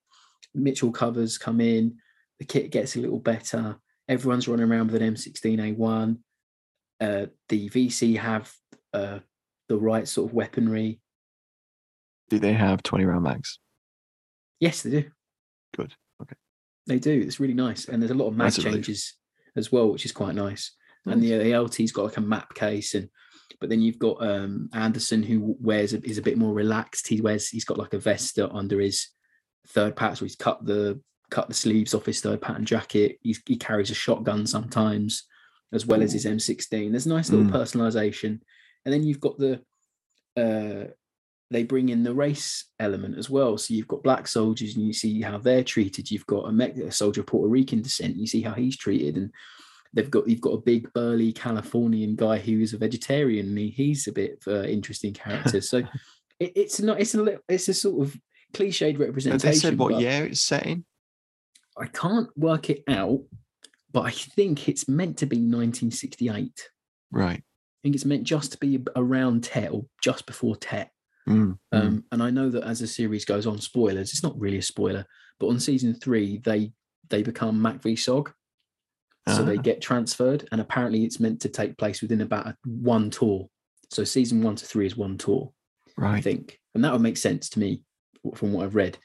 Mitchell 0.53 0.91
covers 0.91 1.37
come 1.37 1.59
in, 1.59 1.97
the 2.39 2.45
kit 2.45 2.71
gets 2.71 2.95
a 2.95 2.99
little 2.99 3.19
better. 3.19 3.77
Everyone's 4.07 4.47
running 4.47 4.69
around 4.71 4.91
with 4.91 5.01
an 5.01 5.13
M16A1. 5.13 6.17
Uh, 7.01 7.25
the 7.49 7.69
VC 7.69 8.17
have 8.17 8.51
uh, 8.93 9.19
the 9.67 9.77
right 9.77 10.07
sort 10.07 10.29
of 10.29 10.33
weaponry. 10.33 10.99
Do 12.29 12.39
they 12.39 12.53
have 12.53 12.83
20 12.83 13.05
round 13.05 13.23
mags? 13.23 13.59
Yes, 14.59 14.81
they 14.81 14.89
do. 14.89 15.03
Good. 15.75 15.93
They 16.89 16.99
do. 16.99 17.21
It's 17.25 17.39
really 17.39 17.53
nice, 17.53 17.87
and 17.87 18.01
there's 18.01 18.11
a 18.11 18.15
lot 18.15 18.27
of 18.27 18.37
relief. 18.65 18.73
changes 18.73 19.13
as 19.55 19.71
well, 19.71 19.89
which 19.91 20.05
is 20.05 20.11
quite 20.11 20.35
nice. 20.35 20.71
And 21.05 21.23
the, 21.23 21.37
the 21.37 21.53
LT's 21.53 21.91
got 21.91 22.05
like 22.05 22.17
a 22.17 22.21
map 22.21 22.53
case, 22.53 22.93
and 22.95 23.09
But 23.59 23.69
then 23.69 23.81
you've 23.81 23.99
got 23.99 24.21
um, 24.21 24.69
Anderson 24.73 25.23
who 25.23 25.55
wears 25.59 25.93
a, 25.93 26.01
is 26.03 26.17
a 26.17 26.21
bit 26.21 26.37
more 26.37 26.53
relaxed. 26.53 27.07
He 27.07 27.21
wears 27.21 27.47
he's 27.49 27.63
got 27.65 27.77
like 27.77 27.93
a 27.93 27.99
vest 27.99 28.37
under 28.39 28.79
his 28.79 29.07
third 29.69 29.95
patch, 29.95 30.17
So 30.17 30.25
he's 30.25 30.35
cut 30.35 30.65
the 30.65 30.99
cut 31.29 31.47
the 31.47 31.53
sleeves 31.53 31.93
off 31.93 32.05
his 32.07 32.21
third 32.21 32.41
pattern 32.41 32.65
jacket. 32.65 33.17
He's, 33.21 33.39
he 33.45 33.55
carries 33.55 33.91
a 33.91 33.95
shotgun 33.95 34.47
sometimes, 34.47 35.25
as 35.71 35.85
well 35.85 36.01
as 36.01 36.11
his 36.13 36.25
M16. 36.25 36.89
There's 36.91 37.05
nice 37.05 37.29
little 37.29 37.45
Mm. 37.45 37.51
personalization, 37.51 38.39
and 38.83 38.93
then 38.93 39.03
you've 39.03 39.19
got 39.21 39.37
the 39.37 39.61
uh, 40.37 40.85
they 41.51 41.63
bring 41.63 41.89
in 41.89 42.03
the 42.03 42.13
race 42.13 42.65
element 42.79 43.17
as 43.17 43.29
well. 43.29 43.57
So 43.57 43.73
you've 43.73 43.87
got 43.87 44.03
black 44.03 44.27
soldiers, 44.27 44.75
and 44.75 44.85
you 44.85 44.93
see 44.93 45.21
how 45.21 45.37
they're 45.37 45.63
treated. 45.63 46.11
You've 46.11 46.27
got 46.27 46.47
a, 46.47 46.51
Me- 46.51 46.83
a 46.83 46.91
soldier 46.91 47.21
of 47.21 47.27
Puerto 47.27 47.47
Rican 47.47 47.81
descent. 47.81 48.17
You 48.17 48.27
see 48.27 48.41
how 48.41 48.53
he's 48.53 48.77
treated, 48.77 49.17
and 49.17 49.31
they've 49.93 50.11
got 50.11 50.27
you've 50.27 50.41
got 50.41 50.53
a 50.53 50.61
big 50.61 50.91
burly 50.93 51.33
Californian 51.33 52.15
guy 52.15 52.37
who 52.37 52.59
is 52.59 52.73
a 52.73 52.77
vegetarian. 52.77 53.47
And 53.47 53.57
he, 53.57 53.69
he's 53.69 54.07
a 54.07 54.11
bit 54.11 54.39
of 54.45 54.53
an 54.53 54.69
interesting 54.69 55.13
character. 55.13 55.61
So 55.61 55.77
it, 56.39 56.53
it's 56.55 56.79
not 56.79 56.99
it's 56.99 57.15
a 57.15 57.21
little, 57.21 57.41
it's 57.47 57.67
a 57.67 57.73
sort 57.73 58.07
of 58.07 58.17
cliched 58.53 58.99
representation. 58.99 59.49
they 59.49 59.55
said 59.55 59.77
what 59.77 59.99
year 59.99 60.25
it's 60.25 60.41
set 60.41 60.65
in? 60.65 60.85
I 61.77 61.87
can't 61.87 62.29
work 62.37 62.69
it 62.69 62.83
out, 62.87 63.21
but 63.91 64.01
I 64.01 64.11
think 64.11 64.67
it's 64.67 64.87
meant 64.87 65.17
to 65.19 65.25
be 65.25 65.37
1968. 65.37 66.69
Right. 67.11 67.37
I 67.39 67.79
think 67.81 67.95
it's 67.95 68.05
meant 68.05 68.25
just 68.25 68.51
to 68.51 68.57
be 68.57 68.83
around 68.95 69.45
Tet 69.45 69.71
or 69.71 69.85
just 70.03 70.25
before 70.25 70.57
Tet. 70.57 70.91
Mm, 71.29 71.57
mm. 71.73 71.79
Um, 71.79 72.03
and 72.11 72.23
I 72.23 72.29
know 72.31 72.49
that 72.49 72.63
as 72.63 72.79
the 72.79 72.87
series 72.87 73.23
goes 73.25 73.45
on, 73.45 73.59
spoilers, 73.59 74.09
it's 74.11 74.23
not 74.23 74.39
really 74.39 74.57
a 74.57 74.61
spoiler, 74.63 75.05
but 75.39 75.47
on 75.47 75.59
season 75.59 75.93
three, 75.93 76.39
they 76.39 76.71
they 77.09 77.23
become 77.23 77.59
MACV-SOG. 77.59 78.31
So 79.35 79.43
they 79.43 79.57
Ah. 79.57 79.61
get 79.61 79.81
transferred, 79.81 80.47
and 80.51 80.59
apparently 80.61 81.03
it's 81.05 81.19
meant 81.19 81.39
to 81.41 81.49
take 81.49 81.77
place 81.77 82.01
within 82.01 82.21
about 82.21 82.47
a, 82.47 82.55
one 82.65 83.09
tour. 83.11 83.47
So 83.91 84.03
season 84.03 84.41
one 84.41 84.55
to 84.55 84.65
three 84.65 84.85
is 84.87 84.97
one 84.97 85.17
tour, 85.17 85.51
right. 85.97 86.17
I 86.17 86.21
think, 86.21 86.59
and 86.73 86.83
that 86.83 86.91
would 86.93 87.01
make 87.01 87.17
sense 87.17 87.47
to 87.49 87.59
me 87.59 87.83
from 88.35 88.53
what 88.53 88.63
I've 88.65 88.75
read. 88.75 88.97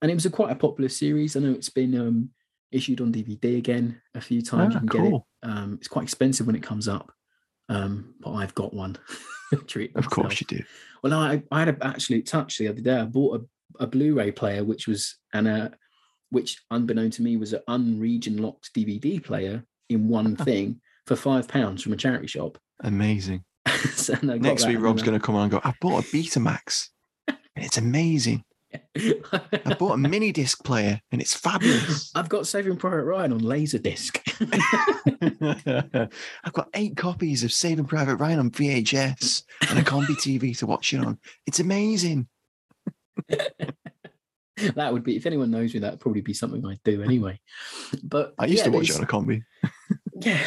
And 0.00 0.10
it 0.10 0.14
was 0.14 0.26
a 0.26 0.30
quite 0.30 0.52
a 0.52 0.56
popular 0.56 0.88
series. 0.88 1.34
I 1.36 1.40
know 1.40 1.52
it's 1.52 1.70
been 1.70 1.98
um, 1.98 2.30
issued 2.70 3.00
on 3.00 3.12
DVD 3.12 3.56
again 3.58 4.00
a 4.14 4.20
few 4.20 4.42
times. 4.42 4.74
Ah, 4.76 4.80
you 4.80 4.88
can 4.88 4.98
get 4.98 5.06
it. 5.06 5.10
cool. 5.10 5.26
Um, 5.42 5.74
it's 5.80 5.88
quite 5.88 6.04
expensive 6.04 6.46
when 6.46 6.56
it 6.56 6.62
comes 6.62 6.86
up, 6.88 7.12
um, 7.68 8.14
but 8.20 8.32
I've 8.32 8.54
got 8.54 8.74
one. 8.74 8.96
Treat 9.66 9.94
Of 9.94 10.10
course 10.10 10.40
you 10.40 10.46
do. 10.46 10.62
Well, 11.02 11.12
I, 11.12 11.42
I 11.50 11.60
had 11.60 11.68
an 11.68 11.78
absolute 11.82 12.26
touch 12.26 12.58
the 12.58 12.68
other 12.68 12.80
day. 12.80 12.96
I 12.96 13.04
bought 13.04 13.40
a, 13.40 13.84
a 13.84 13.86
Blu-ray 13.86 14.32
player, 14.32 14.64
which 14.64 14.86
was 14.86 15.16
an 15.32 15.46
uh, 15.46 15.70
which 16.30 16.62
unbeknown 16.70 17.10
to 17.10 17.22
me 17.22 17.36
was 17.36 17.52
an 17.52 17.60
unregion 17.68 18.40
locked 18.40 18.74
DVD 18.74 19.22
player 19.22 19.64
in 19.88 20.08
one 20.08 20.36
thing 20.44 20.80
for 21.06 21.16
five 21.16 21.46
pounds 21.46 21.82
from 21.82 21.92
a 21.92 21.96
charity 21.96 22.26
shop. 22.26 22.58
Amazing. 22.82 23.44
So, 23.94 24.14
and 24.14 24.42
Next 24.42 24.66
week, 24.66 24.80
Rob's 24.80 25.02
going 25.02 25.18
to 25.18 25.24
come 25.24 25.34
on 25.34 25.44
and 25.44 25.52
go, 25.52 25.60
I 25.62 25.72
bought 25.80 26.04
a 26.04 26.06
Betamax. 26.08 26.88
and 27.28 27.38
it's 27.56 27.76
amazing. 27.76 28.44
I 28.96 29.74
bought 29.78 29.94
a 29.94 29.96
mini 29.96 30.32
disc 30.32 30.64
player 30.64 31.00
and 31.12 31.20
it's 31.20 31.34
fabulous. 31.34 32.10
I've 32.14 32.28
got 32.28 32.46
Saving 32.46 32.76
Private 32.76 33.04
Ryan 33.04 33.32
on 33.32 33.40
Laserdisc. 33.40 34.18
I've 36.44 36.52
got 36.52 36.68
eight 36.74 36.96
copies 36.96 37.44
of 37.44 37.52
Saving 37.52 37.86
Private 37.86 38.16
Ryan 38.16 38.38
on 38.38 38.50
VHS 38.50 39.44
and 39.68 39.78
a 39.78 39.82
combi 39.82 40.16
TV 40.16 40.56
to 40.58 40.66
watch 40.66 40.92
it 40.92 41.00
on. 41.00 41.18
It's 41.46 41.60
amazing. 41.60 42.28
that 43.28 44.92
would 44.92 45.04
be, 45.04 45.16
if 45.16 45.26
anyone 45.26 45.50
knows 45.50 45.74
me, 45.74 45.80
that'd 45.80 46.00
probably 46.00 46.22
be 46.22 46.34
something 46.34 46.64
I'd 46.64 46.82
do 46.84 47.02
anyway. 47.02 47.40
But 48.02 48.34
I 48.38 48.46
used 48.46 48.58
yeah, 48.58 48.64
to 48.64 48.70
watch 48.70 48.90
it 48.90 48.96
on 48.96 49.04
a 49.04 49.06
combi. 49.06 49.42
Yeah. 50.20 50.40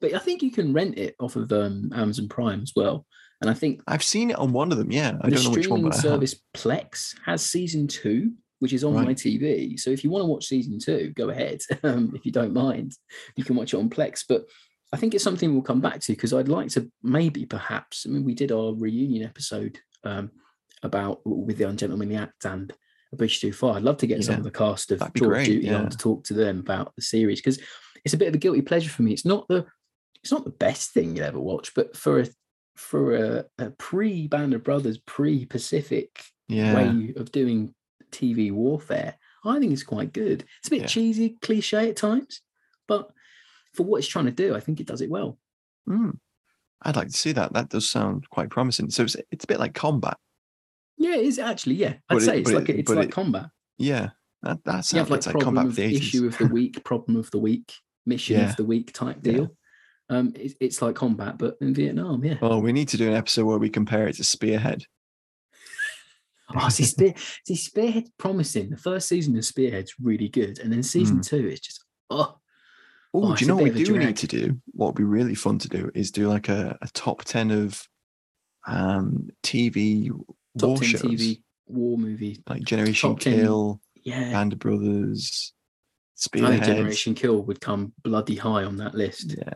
but 0.00 0.14
I 0.14 0.18
think 0.18 0.42
you 0.42 0.50
can 0.50 0.72
rent 0.72 0.98
it 0.98 1.16
off 1.18 1.36
of 1.36 1.52
um, 1.52 1.90
Amazon 1.94 2.28
Prime 2.28 2.62
as 2.62 2.72
well. 2.74 3.06
And 3.42 3.50
I 3.50 3.54
think 3.54 3.82
I've 3.86 4.02
seen 4.02 4.30
it 4.30 4.38
on 4.38 4.52
one 4.52 4.72
of 4.72 4.78
them. 4.78 4.90
Yeah, 4.90 5.12
I 5.20 5.28
the 5.28 5.36
don't 5.36 5.44
know 5.44 5.50
which 5.50 5.68
one, 5.68 5.80
streaming 5.80 5.90
but 5.90 5.94
service 5.94 6.40
Plex 6.54 7.14
has 7.26 7.44
season 7.44 7.88
two, 7.88 8.32
which 8.60 8.72
is 8.72 8.84
on 8.84 8.94
my 8.94 9.14
TV. 9.14 9.78
So 9.78 9.90
if 9.90 10.04
you 10.04 10.10
want 10.10 10.22
to 10.22 10.26
watch 10.26 10.46
season 10.46 10.78
two, 10.78 11.12
go 11.16 11.28
ahead. 11.30 11.60
Um, 11.82 12.12
if 12.14 12.24
you 12.24 12.30
don't 12.30 12.54
mind, 12.54 12.92
you 13.36 13.44
can 13.44 13.56
watch 13.56 13.74
it 13.74 13.78
on 13.78 13.90
Plex. 13.90 14.24
But 14.28 14.44
I 14.92 14.96
think 14.96 15.14
it's 15.14 15.24
something 15.24 15.52
we'll 15.52 15.62
come 15.62 15.80
back 15.80 16.00
to 16.00 16.12
because 16.12 16.32
I'd 16.32 16.48
like 16.48 16.68
to 16.70 16.90
maybe 17.02 17.44
perhaps. 17.44 18.06
I 18.06 18.10
mean, 18.10 18.24
we 18.24 18.34
did 18.34 18.52
our 18.52 18.72
reunion 18.72 19.24
episode 19.24 19.80
um, 20.04 20.30
about 20.82 21.20
with 21.24 21.58
the 21.58 21.68
Ungentlemanly 21.68 22.16
Act 22.16 22.44
and 22.44 22.72
A 23.12 23.16
Bridge 23.16 23.40
Too 23.40 23.52
Far. 23.52 23.76
I'd 23.76 23.82
love 23.82 23.96
to 23.98 24.06
get 24.06 24.22
some 24.22 24.36
of 24.36 24.44
the 24.44 24.50
cast 24.52 24.92
of 24.92 25.00
George 25.14 25.28
great, 25.28 25.46
Duty 25.46 25.66
yeah. 25.66 25.78
on 25.78 25.90
to 25.90 25.96
talk 25.96 26.24
to 26.24 26.34
them 26.34 26.60
about 26.60 26.94
the 26.94 27.02
series 27.02 27.40
because 27.40 27.58
it's 28.04 28.14
a 28.14 28.18
bit 28.18 28.28
of 28.28 28.34
a 28.34 28.38
guilty 28.38 28.62
pleasure 28.62 28.90
for 28.90 29.02
me. 29.02 29.12
It's 29.12 29.24
not 29.24 29.48
the 29.48 29.66
it's 30.22 30.32
not 30.32 30.44
the 30.44 30.50
best 30.50 30.92
thing 30.92 31.16
you'll 31.16 31.26
ever 31.26 31.40
watch, 31.40 31.74
but 31.74 31.96
for 31.96 32.20
a 32.20 32.28
for 32.76 33.14
a, 33.14 33.44
a 33.58 33.70
pre 33.70 34.26
Band 34.28 34.54
of 34.54 34.64
Brothers, 34.64 34.98
pre 34.98 35.44
Pacific 35.46 36.24
Yeah, 36.48 36.74
way 36.74 37.12
of 37.16 37.30
doing 37.32 37.74
TV 38.10 38.52
warfare, 38.52 39.14
I 39.44 39.58
think 39.58 39.72
it's 39.72 39.82
quite 39.82 40.12
good. 40.12 40.44
It's 40.60 40.68
a 40.68 40.70
bit 40.70 40.80
Yeah. 40.82 40.86
cheesy, 40.86 41.36
cliche 41.42 41.88
at 41.90 41.96
times, 41.96 42.40
but 42.88 43.10
for 43.74 43.84
what 43.84 43.98
it's 43.98 44.06
trying 44.08 44.26
to 44.26 44.30
do, 44.30 44.54
I 44.54 44.60
think 44.60 44.80
it 44.80 44.86
does 44.86 45.00
it 45.00 45.10
well. 45.10 45.38
Mm. 45.88 46.18
I'd 46.82 46.96
like 46.96 47.08
to 47.08 47.16
see 47.16 47.32
that. 47.32 47.52
That 47.52 47.68
does 47.68 47.90
sound 47.90 48.28
quite 48.30 48.50
promising. 48.50 48.90
So 48.90 49.04
it's, 49.04 49.16
it's 49.30 49.44
a 49.44 49.46
bit 49.48 49.60
like 49.60 49.74
combat. 49.74 50.16
Yeah, 50.98 51.14
it 51.14 51.24
is 51.26 51.38
actually. 51.38 51.76
Yeah, 51.76 51.94
I'd 51.94 52.00
But 52.08 52.16
it- 52.18 52.20
say 52.26 52.40
it's 52.40 52.52
like 52.52 52.68
it- 52.68 52.78
it's 52.80 52.90
like 52.90 53.08
it- 53.08 53.12
combat. 53.12 53.46
Yeah, 53.78 54.10
that 54.42 54.62
that 54.64 54.92
You 54.92 54.98
have 54.98 55.10
like 55.10 55.24
like, 55.26 55.40
combat 55.40 55.64
of 55.64 55.70
of 55.70 55.76
the 55.76 55.82
eighties. 55.84 56.00
issue 56.00 56.26
of 56.26 56.36
the 56.38 56.46
week, 56.46 56.84
problem 56.84 57.16
of 57.16 57.30
the 57.30 57.38
week, 57.38 57.72
mission 58.06 58.36
Yeah. 58.38 58.50
of 58.50 58.56
the 58.56 58.64
week 58.64 58.92
type 58.92 59.22
deal. 59.22 59.56
Um, 60.12 60.32
it, 60.36 60.52
it's 60.60 60.82
like 60.82 60.94
combat, 60.94 61.38
but 61.38 61.56
in 61.60 61.72
Vietnam. 61.74 62.22
Yeah. 62.24 62.36
Oh, 62.42 62.58
we 62.58 62.72
need 62.72 62.88
to 62.88 62.96
do 62.98 63.08
an 63.08 63.14
episode 63.16 63.46
where 63.46 63.58
we 63.58 63.70
compare 63.70 64.06
it 64.08 64.16
to 64.16 64.24
Spearhead. 64.24 64.84
Oh, 66.54 66.68
see, 66.68 66.84
Spear, 66.84 67.14
see, 67.46 67.54
Spearhead's 67.56 68.10
promising. 68.18 68.68
The 68.68 68.76
first 68.76 69.08
season 69.08 69.34
of 69.38 69.44
Spearhead's 69.44 69.94
really 70.02 70.28
good, 70.28 70.58
and 70.58 70.70
then 70.70 70.82
season 70.82 71.20
Mm. 71.20 71.26
two 71.26 71.48
is 71.48 71.60
just 71.60 71.82
oh, 72.10 72.36
Oh, 73.14 73.32
Oh, 73.32 73.34
do 73.34 73.42
you 73.44 73.48
know 73.48 73.54
what 73.56 73.64
we 73.64 73.70
bit 73.70 73.76
of 73.76 73.82
a 73.82 73.84
do 73.86 73.94
drag. 73.94 74.06
need 74.08 74.16
to 74.18 74.26
do? 74.26 74.60
What 74.72 74.88
would 74.88 74.96
be 74.96 75.04
really 75.04 75.34
fun 75.34 75.58
to 75.60 75.68
do 75.68 75.90
is 75.94 76.10
do 76.10 76.28
like 76.28 76.50
a, 76.50 76.76
a 76.82 76.88
top 76.92 77.24
ten 77.24 77.50
of 77.50 77.82
um 78.66 79.30
TV 79.42 80.08
top 80.58 80.68
war 80.68 80.76
ten 80.78 80.88
shows, 80.88 81.02
TV 81.02 81.42
war 81.68 81.96
movie. 81.96 82.42
like 82.46 82.62
Generation 82.64 83.10
top 83.10 83.20
10 83.20 83.32
Kill, 83.34 83.80
Yeah, 84.04 84.30
Band 84.32 84.52
of 84.52 84.58
Brothers, 84.58 85.54
I 85.54 85.58
Spearhead. 86.16 86.50
think 86.52 86.64
Generation 86.64 87.14
Kill 87.14 87.42
would 87.44 87.60
come 87.62 87.94
bloody 88.02 88.36
high 88.36 88.64
on 88.64 88.76
that 88.76 88.94
list. 88.94 89.36
Yeah, 89.38 89.54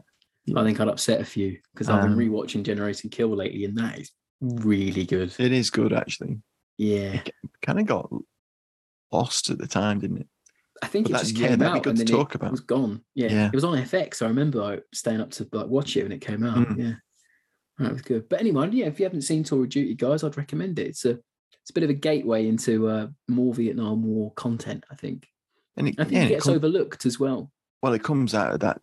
I 0.54 0.62
think 0.64 0.78
I'd 0.80 0.88
upset 0.88 1.20
a 1.20 1.24
few 1.24 1.58
because 1.74 1.88
I've 1.88 2.02
been 2.02 2.12
Um, 2.12 2.18
rewatching 2.18 2.62
Generation 2.62 3.10
Kill 3.10 3.34
lately, 3.34 3.64
and 3.64 3.76
that 3.78 3.98
is 3.98 4.12
really 4.40 5.04
good. 5.04 5.34
it 5.38 5.52
is 5.52 5.70
good 5.70 5.92
actually. 5.92 6.40
Yeah, 6.78 7.22
Kind 7.62 7.80
of 7.80 7.86
got 7.86 8.10
lost 9.12 9.50
at 9.50 9.58
the 9.58 9.66
time, 9.66 9.98
didn't 10.00 10.18
it? 10.18 10.28
I 10.82 10.88
think 10.88 11.06
But 11.06 11.10
it 11.10 11.12
that's- 11.14 11.30
just 11.32 11.42
came 11.42 11.62
out 11.62 11.82
good 11.82 11.90
and 11.90 11.98
to 12.00 12.04
then 12.04 12.14
talk 12.20 12.30
it 12.32 12.34
about. 12.36 12.50
was 12.50 12.60
gone. 12.60 13.02
Yeah. 13.14 13.28
Yeah. 13.32 13.46
it 13.46 13.54
was 13.54 13.64
on 13.64 13.78
FX. 13.78 14.20
I 14.22 14.26
remember 14.28 14.58
like, 14.60 14.84
staying 14.92 15.20
up 15.22 15.30
to 15.32 15.48
like 15.52 15.66
watch 15.68 15.96
it 15.96 16.02
when 16.02 16.12
it 16.12 16.20
came 16.20 16.44
out. 16.44 16.58
Mm. 16.68 16.78
Yeah, 16.78 16.92
that 17.78 17.92
was 17.92 18.02
good. 18.02 18.28
But 18.28 18.40
anyway, 18.40 18.68
yeah, 18.72 18.86
if 18.86 19.00
you 19.00 19.04
haven't 19.06 19.22
seen 19.22 19.42
Tour 19.42 19.62
of 19.64 19.70
Duty, 19.70 19.94
guys, 19.94 20.22
I'd 20.22 20.36
recommend 20.36 20.78
it. 20.78 20.88
It's 20.88 21.04
a 21.06 21.18
it's 21.62 21.70
a 21.70 21.72
bit 21.72 21.82
of 21.84 21.90
a 21.90 21.94
gateway 21.94 22.46
into 22.46 22.86
uh, 22.88 23.08
more 23.26 23.52
Vietnam 23.54 24.02
War 24.04 24.32
content. 24.34 24.84
I 24.90 24.94
think. 24.96 25.26
And 25.78 25.88
it, 25.88 25.94
I 25.98 26.04
think 26.04 26.12
yeah, 26.14 26.22
it 26.22 26.26
it 26.26 26.28
gets 26.28 26.44
com- 26.44 26.54
overlooked 26.54 27.06
as 27.06 27.18
well. 27.18 27.50
well, 27.82 27.92
it 27.94 28.02
comes 28.02 28.34
out 28.34 28.52
of 28.54 28.60
that 28.60 28.80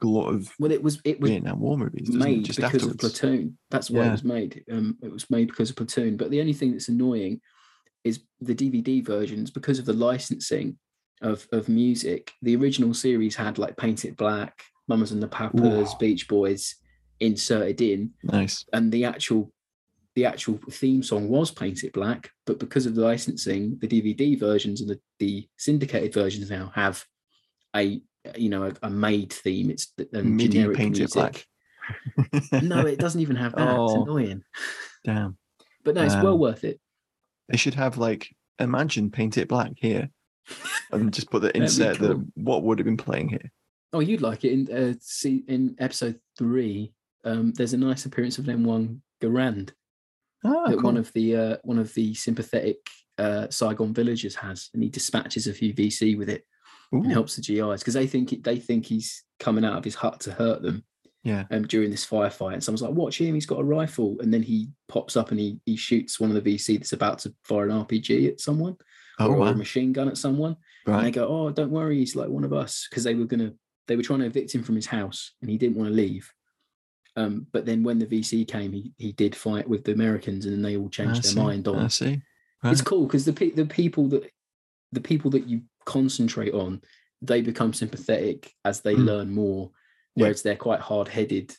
glut 0.00 0.34
of 0.34 0.52
Well, 0.58 0.72
it 0.72 0.82
was 0.82 1.00
it 1.04 1.20
was 1.20 1.30
Vietnam 1.30 1.60
War 1.60 1.76
movies, 1.78 2.10
made 2.10 2.44
Just 2.44 2.58
because 2.58 2.74
afterwards. 2.82 2.94
of 3.04 3.10
Platoon. 3.12 3.58
That's 3.70 3.90
why 3.90 4.00
Yeah. 4.02 4.08
it 4.08 4.12
was 4.12 4.24
made. 4.24 4.64
Um, 4.70 4.98
it 5.02 5.10
was 5.12 5.28
made 5.30 5.48
because 5.48 5.70
of 5.70 5.76
Platoon. 5.76 6.16
But 6.16 6.30
the 6.30 6.40
only 6.40 6.52
thing 6.52 6.72
that's 6.72 6.88
annoying 6.88 7.40
is 8.04 8.20
the 8.40 8.54
DVD 8.54 9.04
versions 9.04 9.50
because 9.50 9.78
of 9.78 9.84
the 9.86 9.92
licensing 9.92 10.78
of 11.22 11.46
of 11.52 11.68
music. 11.68 12.32
The 12.42 12.56
original 12.56 12.94
series 12.94 13.36
had 13.36 13.58
like 13.58 13.76
Paint 13.76 14.04
It 14.04 14.16
Black, 14.16 14.62
Mamas 14.88 15.12
and 15.12 15.22
the 15.22 15.28
Papas. 15.28 15.94
Beach 15.94 16.28
Boys 16.28 16.76
inserted 17.20 17.80
in, 17.80 18.12
Nice. 18.22 18.64
and 18.72 18.92
the 18.92 19.04
actual 19.06 19.50
the 20.14 20.24
actual 20.26 20.58
theme 20.70 21.02
song 21.02 21.28
was 21.28 21.50
Paint 21.50 21.84
It 21.84 21.92
Black. 21.92 22.30
But 22.46 22.58
because 22.58 22.86
of 22.86 22.94
the 22.94 23.02
licensing, 23.02 23.76
the 23.80 23.88
DVD 23.88 24.38
versions 24.38 24.80
and 24.80 24.88
the, 24.88 24.98
the 25.18 25.46
syndicated 25.58 26.14
versions 26.14 26.50
now 26.50 26.70
have 26.74 27.04
a 27.74 28.00
you 28.36 28.48
know 28.48 28.64
a, 28.64 28.72
a 28.82 28.90
made 28.90 29.32
theme. 29.32 29.70
It's 29.70 29.92
um, 30.14 30.38
generic 30.38 30.78
music. 30.78 31.10
Black. 31.12 31.46
no, 32.62 32.80
it 32.86 32.98
doesn't 32.98 33.20
even 33.20 33.36
have 33.36 33.54
that. 33.54 33.68
It's 33.68 33.78
Oh. 33.78 34.02
annoying. 34.02 34.42
Damn. 35.04 35.38
But 35.84 35.94
no, 35.94 36.02
it's 36.02 36.14
well 36.14 36.34
Um, 36.34 36.40
worth 36.40 36.64
it. 36.64 36.80
They 37.48 37.56
should 37.56 37.74
have 37.74 37.96
like 37.96 38.28
imagine 38.58 39.10
paint 39.10 39.38
it 39.38 39.48
black 39.48 39.72
here, 39.76 40.10
and 40.90 41.12
just 41.14 41.30
put 41.30 41.42
the 41.42 41.56
insert 41.56 41.98
the 41.98 42.24
what 42.34 42.62
would 42.64 42.78
have 42.78 42.86
been 42.86 42.96
playing 42.96 43.28
here. 43.28 43.52
Oh, 43.92 44.00
you'd 44.00 44.20
like 44.22 44.44
it 44.44 44.52
in 44.52 44.70
uh, 44.76 44.94
see 45.00 45.44
in 45.46 45.76
episode 45.78 46.18
three. 46.36 46.92
Um, 47.24 47.52
there's 47.52 47.72
a 47.72 47.76
nice 47.78 48.04
appearance 48.06 48.38
of 48.38 48.44
M1 48.46 49.00
Garand 49.22 49.70
Ah, 50.44 50.66
that 50.68 50.74
cool. 50.74 50.82
one 50.82 50.96
of 50.96 51.12
the 51.12 51.36
uh, 51.36 51.56
one 51.62 51.78
of 51.78 51.92
the 51.94 52.14
sympathetic 52.14 52.78
uh, 53.18 53.48
Saigon 53.48 53.94
villagers 53.94 54.34
has, 54.34 54.70
and 54.74 54.82
he 54.82 54.88
dispatches 54.88 55.46
a 55.46 55.54
few 55.54 55.72
VC 55.72 56.18
with 56.18 56.28
it 56.28 56.44
and 56.92 57.10
helps 57.12 57.36
the 57.36 57.42
GIs 57.42 57.80
because 57.80 57.94
they 57.94 58.06
think 58.06 58.42
they 58.44 58.58
think 58.58 58.86
he's 58.86 59.24
coming 59.40 59.64
out 59.64 59.76
of 59.78 59.84
his 59.84 59.94
hut 59.94 60.20
to 60.20 60.32
hurt 60.32 60.62
them. 60.62 60.84
Yeah. 61.24 61.42
um, 61.50 61.66
during 61.66 61.90
this 61.90 62.06
firefight. 62.06 62.52
And 62.52 62.62
someone's 62.62 62.82
like, 62.82 62.92
watch 62.92 63.20
him, 63.20 63.34
he's 63.34 63.46
got 63.46 63.58
a 63.58 63.64
rifle. 63.64 64.16
And 64.20 64.32
then 64.32 64.44
he 64.44 64.68
pops 64.86 65.16
up 65.16 65.32
and 65.32 65.40
he 65.40 65.58
he 65.66 65.74
shoots 65.76 66.20
one 66.20 66.30
of 66.34 66.40
the 66.44 66.54
VC 66.56 66.78
that's 66.78 66.92
about 66.92 67.18
to 67.20 67.34
fire 67.42 67.68
an 67.68 67.84
RPG 67.84 68.28
at 68.28 68.40
someone 68.40 68.76
Oh, 69.18 69.32
or 69.32 69.48
a 69.48 69.54
machine 69.56 69.92
gun 69.92 70.06
at 70.06 70.18
someone. 70.18 70.56
And 70.86 71.04
they 71.04 71.10
go, 71.10 71.26
Oh, 71.26 71.50
don't 71.50 71.72
worry, 71.72 71.98
he's 71.98 72.14
like 72.14 72.28
one 72.28 72.44
of 72.44 72.52
us. 72.52 72.86
Because 72.88 73.02
they 73.02 73.16
were 73.16 73.24
gonna 73.24 73.54
they 73.88 73.96
were 73.96 74.04
trying 74.04 74.20
to 74.20 74.26
evict 74.26 74.54
him 74.54 74.62
from 74.62 74.76
his 74.76 74.86
house 74.86 75.32
and 75.40 75.50
he 75.50 75.58
didn't 75.58 75.76
want 75.76 75.88
to 75.90 75.94
leave. 75.96 76.32
Um, 77.16 77.46
but 77.52 77.64
then 77.66 77.82
when 77.82 77.98
the 77.98 78.06
VC 78.06 78.46
came, 78.46 78.72
he 78.72 78.92
he 78.96 79.10
did 79.10 79.34
fight 79.34 79.68
with 79.68 79.82
the 79.82 79.92
Americans 79.94 80.44
and 80.44 80.54
then 80.54 80.62
they 80.62 80.76
all 80.76 80.86
I 80.86 80.90
changed 80.90 81.24
see. 81.24 81.34
their 81.34 81.42
mind 81.44 81.66
I 81.66 81.72
on 81.72 81.90
see. 81.90 82.20
it's 82.64 82.82
cool 82.82 83.06
because 83.06 83.24
the 83.24 83.32
pe- 83.32 83.50
the 83.50 83.66
people 83.66 84.06
that 84.10 84.30
the 84.92 85.00
people 85.00 85.30
that 85.32 85.48
you 85.48 85.62
concentrate 85.86 86.52
on 86.54 86.82
they 87.22 87.40
become 87.40 87.72
sympathetic 87.72 88.52
as 88.64 88.82
they 88.82 88.94
Mm. 88.94 89.04
learn 89.06 89.30
more 89.34 89.70
Yeah. 90.14 90.24
whereas 90.24 90.42
they're 90.42 90.56
quite 90.68 90.80
hard-headed 90.80 91.56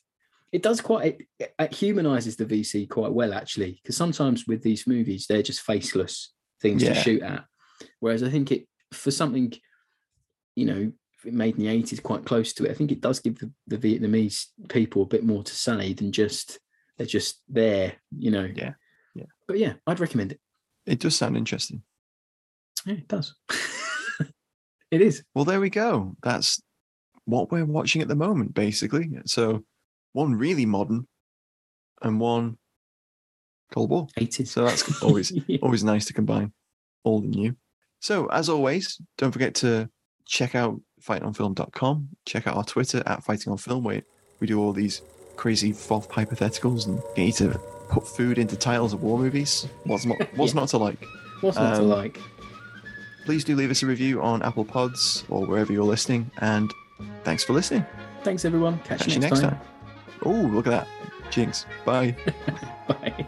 it 0.51 0.61
does 0.63 0.79
quite 0.81 1.19
it, 1.39 1.49
it 1.59 1.73
humanizes 1.73 2.35
the 2.37 2.45
vc 2.45 2.87
quite 2.89 3.11
well 3.11 3.33
actually 3.33 3.79
because 3.81 3.97
sometimes 3.97 4.45
with 4.47 4.61
these 4.63 4.85
movies 4.87 5.25
they're 5.27 5.41
just 5.51 5.61
faceless 5.61 6.33
things 6.61 6.83
to 6.83 6.93
shoot 6.95 7.21
at 7.23 7.43
whereas 7.99 8.21
i 8.23 8.29
think 8.29 8.51
it 8.51 8.67
for 8.93 9.11
something 9.11 9.51
you 10.55 10.65
know 10.65 10.91
made 11.25 11.55
in 11.57 11.63
the 11.65 11.83
80s 11.83 12.01
quite 12.01 12.23
close 12.25 12.53
to 12.53 12.65
it 12.65 12.71
i 12.71 12.73
think 12.73 12.91
it 12.91 13.01
does 13.01 13.19
give 13.19 13.37
the, 13.39 13.51
the 13.67 13.77
vietnamese 13.77 14.45
people 14.69 15.01
a 15.03 15.05
bit 15.07 15.23
more 15.25 15.43
to 15.43 15.53
say 15.53 15.93
than 15.93 16.11
just 16.11 16.59
they're 16.97 17.07
just 17.07 17.41
there 17.49 17.93
you 18.17 18.31
know 18.31 18.47
Yeah. 18.55 18.73
Yeah. 19.15 19.25
but 19.47 19.57
yeah 19.57 19.73
i'd 19.87 19.99
recommend 19.99 20.31
it 20.33 20.39
It 20.85 20.99
does 20.99 21.15
sound 21.15 21.35
interesting. 21.35 21.81
yeah, 22.85 22.93
it 23.03 23.07
does. 23.07 23.35
it 24.91 25.01
is. 25.01 25.23
Well, 25.35 25.45
there 25.45 25.59
we 25.61 25.69
go. 25.69 26.15
That's 26.23 26.61
what 27.25 27.51
we're 27.51 27.65
watching 27.65 28.01
at 28.01 28.07
the 28.07 28.15
moment, 28.15 28.53
basically. 28.53 29.09
So, 29.25 29.63
one 30.13 30.35
really 30.35 30.65
modern 30.65 31.07
and 32.01 32.19
one 32.19 32.57
Cold 33.71 33.89
War. 33.89 34.07
80s. 34.17 34.47
So 34.47 34.63
that's 34.65 35.01
always 35.03 35.31
Yeah. 35.47 35.57
always 35.61 35.83
nice 35.83 36.05
to 36.05 36.13
combine 36.13 36.53
old 37.03 37.23
and 37.25 37.35
new. 37.35 37.55
So, 37.99 38.27
as 38.27 38.47
always, 38.49 38.99
don't 39.17 39.31
forget 39.31 39.55
to 39.55 39.89
check 40.25 40.55
out 40.55 40.79
fightingonfilm.com. 41.01 42.09
Check 42.25 42.47
out 42.47 42.55
our 42.55 42.63
Twitter 42.63 43.03
at 43.05 43.23
Fighting 43.23 43.51
on 43.51 43.57
Film, 43.57 43.83
where 43.83 44.01
we 44.39 44.47
do 44.47 44.59
all 44.61 44.71
these 44.73 45.01
crazy 45.35 45.71
FOF 45.73 46.07
hypotheticals 46.07 46.87
and 46.87 47.01
get 47.15 47.25
you 47.27 47.33
to 47.51 47.59
put 47.89 48.07
food 48.07 48.37
into 48.37 48.55
titles 48.55 48.93
of 48.93 49.03
war 49.03 49.17
movies. 49.19 49.67
What's 49.83 50.05
not 50.05 50.17
what's 50.35 50.53
Yeah. 50.53 50.59
not 50.61 50.69
to 50.69 50.77
like? 50.77 51.03
What's 51.41 51.57
not 51.57 51.75
to 51.75 51.81
Um, 51.81 51.87
like? 51.89 52.19
Please 53.27 53.43
do 53.43 53.57
leave 53.57 53.69
us 53.69 53.83
a 53.83 53.85
review 53.85 54.21
on 54.21 54.41
Apple 54.41 54.63
Pods 54.63 55.25
or 55.27 55.45
wherever 55.45 55.73
you're 55.73 55.83
listening. 55.83 56.31
And 56.37 56.73
thanks 57.25 57.43
for 57.43 57.51
listening. 57.51 57.85
Thanks, 58.23 58.45
everyone. 58.45 58.79
Catch, 58.85 58.99
Catch 58.99 59.15
you 59.15 59.19
next, 59.19 59.41
time. 59.41 59.59
Oh, 60.23 60.31
look 60.31 60.65
at 60.65 60.69
that. 60.69 60.87
Jinx. 61.29 61.65
Bye. 61.83 62.15
Bye. 62.87 63.27